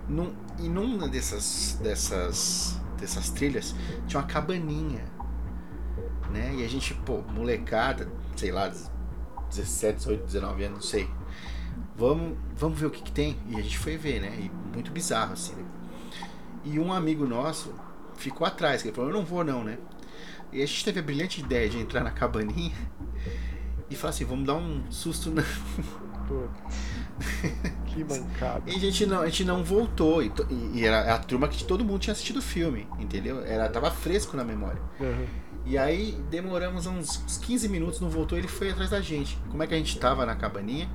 [0.09, 3.75] Num, e numa dessas, dessas, dessas trilhas
[4.07, 5.05] tinha uma cabaninha.
[6.31, 6.57] Né?
[6.59, 8.71] E a gente, pô, molecada, sei lá,
[9.49, 11.11] 17, 18, 19 anos, não sei.
[11.97, 13.37] Vamos, vamos ver o que, que tem.
[13.49, 14.33] E a gente foi ver, né?
[14.39, 15.65] E muito bizarro, assim, né?
[16.65, 17.73] E um amigo nosso
[18.17, 19.79] ficou atrás, que ele falou, eu não vou não, né?
[20.53, 22.75] E a gente teve a brilhante ideia de entrar na cabaninha
[23.91, 25.43] e falar assim, vamos dar um susto na...
[27.87, 28.71] que mancada.
[28.71, 30.23] E a gente não, a gente não voltou.
[30.23, 30.31] E,
[30.75, 33.43] e, era a turma que todo mundo tinha assistido o filme, entendeu?
[33.45, 34.81] Era, tava fresco na memória.
[35.01, 35.27] Uhum.
[35.67, 39.39] E aí demoramos uns, uns 15 minutos, não voltou, ele foi atrás da gente.
[39.51, 40.89] Como é que a gente tava na cabaninha?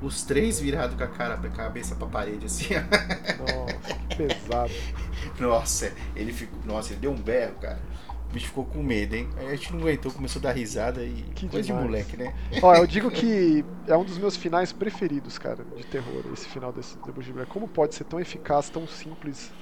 [0.00, 2.74] os três virados com a cara, a cabeça pra parede, assim.
[2.74, 4.72] Nossa, que pesado.
[5.40, 6.58] Nossa, ele ficou.
[6.64, 7.80] Nossa, ele deu um berro, cara.
[8.28, 9.28] O bicho ficou com medo, hein?
[9.36, 11.22] Aí a gente não aguentou, começou a dar risada e.
[11.34, 11.66] Que coisa demais.
[11.66, 12.34] de moleque, né?
[12.60, 16.72] Ó, eu digo que é um dos meus finais preferidos, cara, de terror, esse final
[16.72, 17.46] desse Bush Blair.
[17.48, 19.54] Como pode ser tão eficaz, tão simples?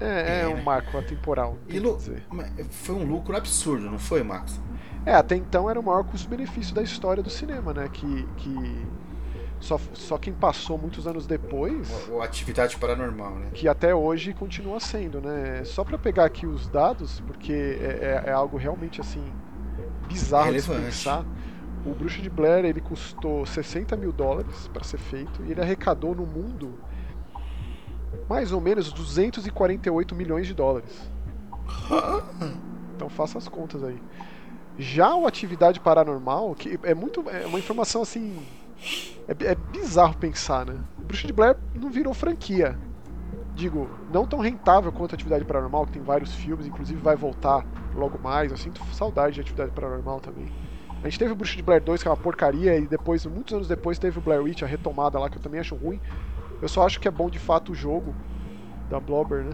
[0.00, 0.62] É, é É, um né?
[0.62, 1.98] marco atemporal, E lu-
[2.70, 4.60] foi um lucro absurdo, não foi, Max?
[5.04, 7.88] É, até então era o maior custo-benefício da história do cinema, né?
[7.88, 8.86] Que, que
[9.60, 13.48] só, só quem passou muitos anos depois, Ou atividade paranormal, né?
[13.52, 15.62] que até hoje continua sendo, né?
[15.64, 19.24] Só pra pegar aqui os dados, porque é, é- é algo realmente assim
[20.08, 21.24] bizarro de pensar.
[21.84, 26.14] O Bruxa de Blair ele custou 60 mil dólares para ser feito e ele arrecadou
[26.14, 26.78] no mundo
[28.28, 31.10] mais ou menos 248 milhões de dólares.
[32.96, 34.00] Então faça as contas aí.
[34.78, 37.24] Já o Atividade Paranormal, que é muito.
[37.30, 38.38] É uma informação assim.
[39.26, 40.80] É, é bizarro pensar, né?
[40.98, 42.78] O Bruxa de Blair não virou franquia.
[43.54, 47.66] Digo, não tão rentável quanto a Atividade Paranormal, que tem vários filmes, inclusive vai voltar
[47.94, 48.50] logo mais.
[48.50, 50.50] Eu sinto saudade de Atividade Paranormal também.
[51.02, 53.54] A gente teve o Bruxa de Blair 2, que é uma porcaria, e depois, muitos
[53.54, 56.00] anos depois, teve o Blair Witch, a retomada lá, que eu também acho ruim.
[56.60, 58.14] Eu só acho que é bom de fato o jogo
[58.88, 59.52] da Blobber, né?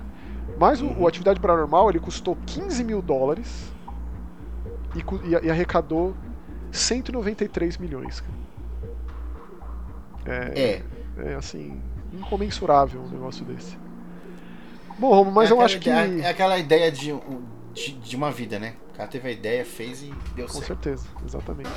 [0.59, 3.73] Mas o, o Atividade Paranormal, ele custou 15 mil dólares
[4.95, 6.15] e, e, e arrecadou
[6.71, 8.21] 193 milhões.
[8.21, 8.35] cara.
[10.27, 10.83] É,
[11.19, 11.31] É.
[11.33, 11.81] é assim,
[12.13, 13.77] incomensurável um negócio desse.
[14.99, 15.91] Bom, Romo, mas é eu acho que.
[15.91, 17.13] ideia- É aquela ideia de,
[17.73, 18.75] de, de uma vida, né?
[18.93, 20.67] O cara teve a ideia, fez e deu Com certo.
[20.67, 21.71] certeza, exatamente.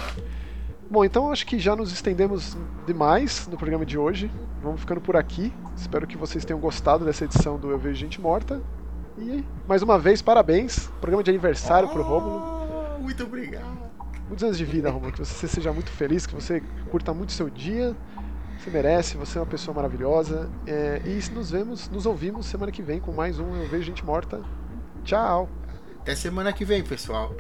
[0.90, 4.32] Bom, então acho que já nos estendemos demais no programa de hoje.
[4.62, 5.52] Vamos ficando por aqui.
[5.76, 8.62] Espero que vocês tenham gostado dessa edição do Eu Vejo Gente Morta.
[9.18, 10.88] E mais uma vez, parabéns.
[11.02, 12.38] Programa de aniversário pro Rômulo.
[12.40, 13.66] Ah, Muito obrigado.
[14.28, 15.12] Muitos anos de vida, Romulo.
[15.12, 17.96] Que você seja muito feliz, que você curta muito seu dia.
[18.60, 20.50] Você merece, você é uma pessoa maravilhosa.
[20.66, 24.04] É, e nos vemos, nos ouvimos semana que vem com mais um Eu Vejo Gente
[24.04, 24.42] Morta.
[25.04, 25.48] Tchau!
[26.02, 27.36] Até semana que vem, pessoal.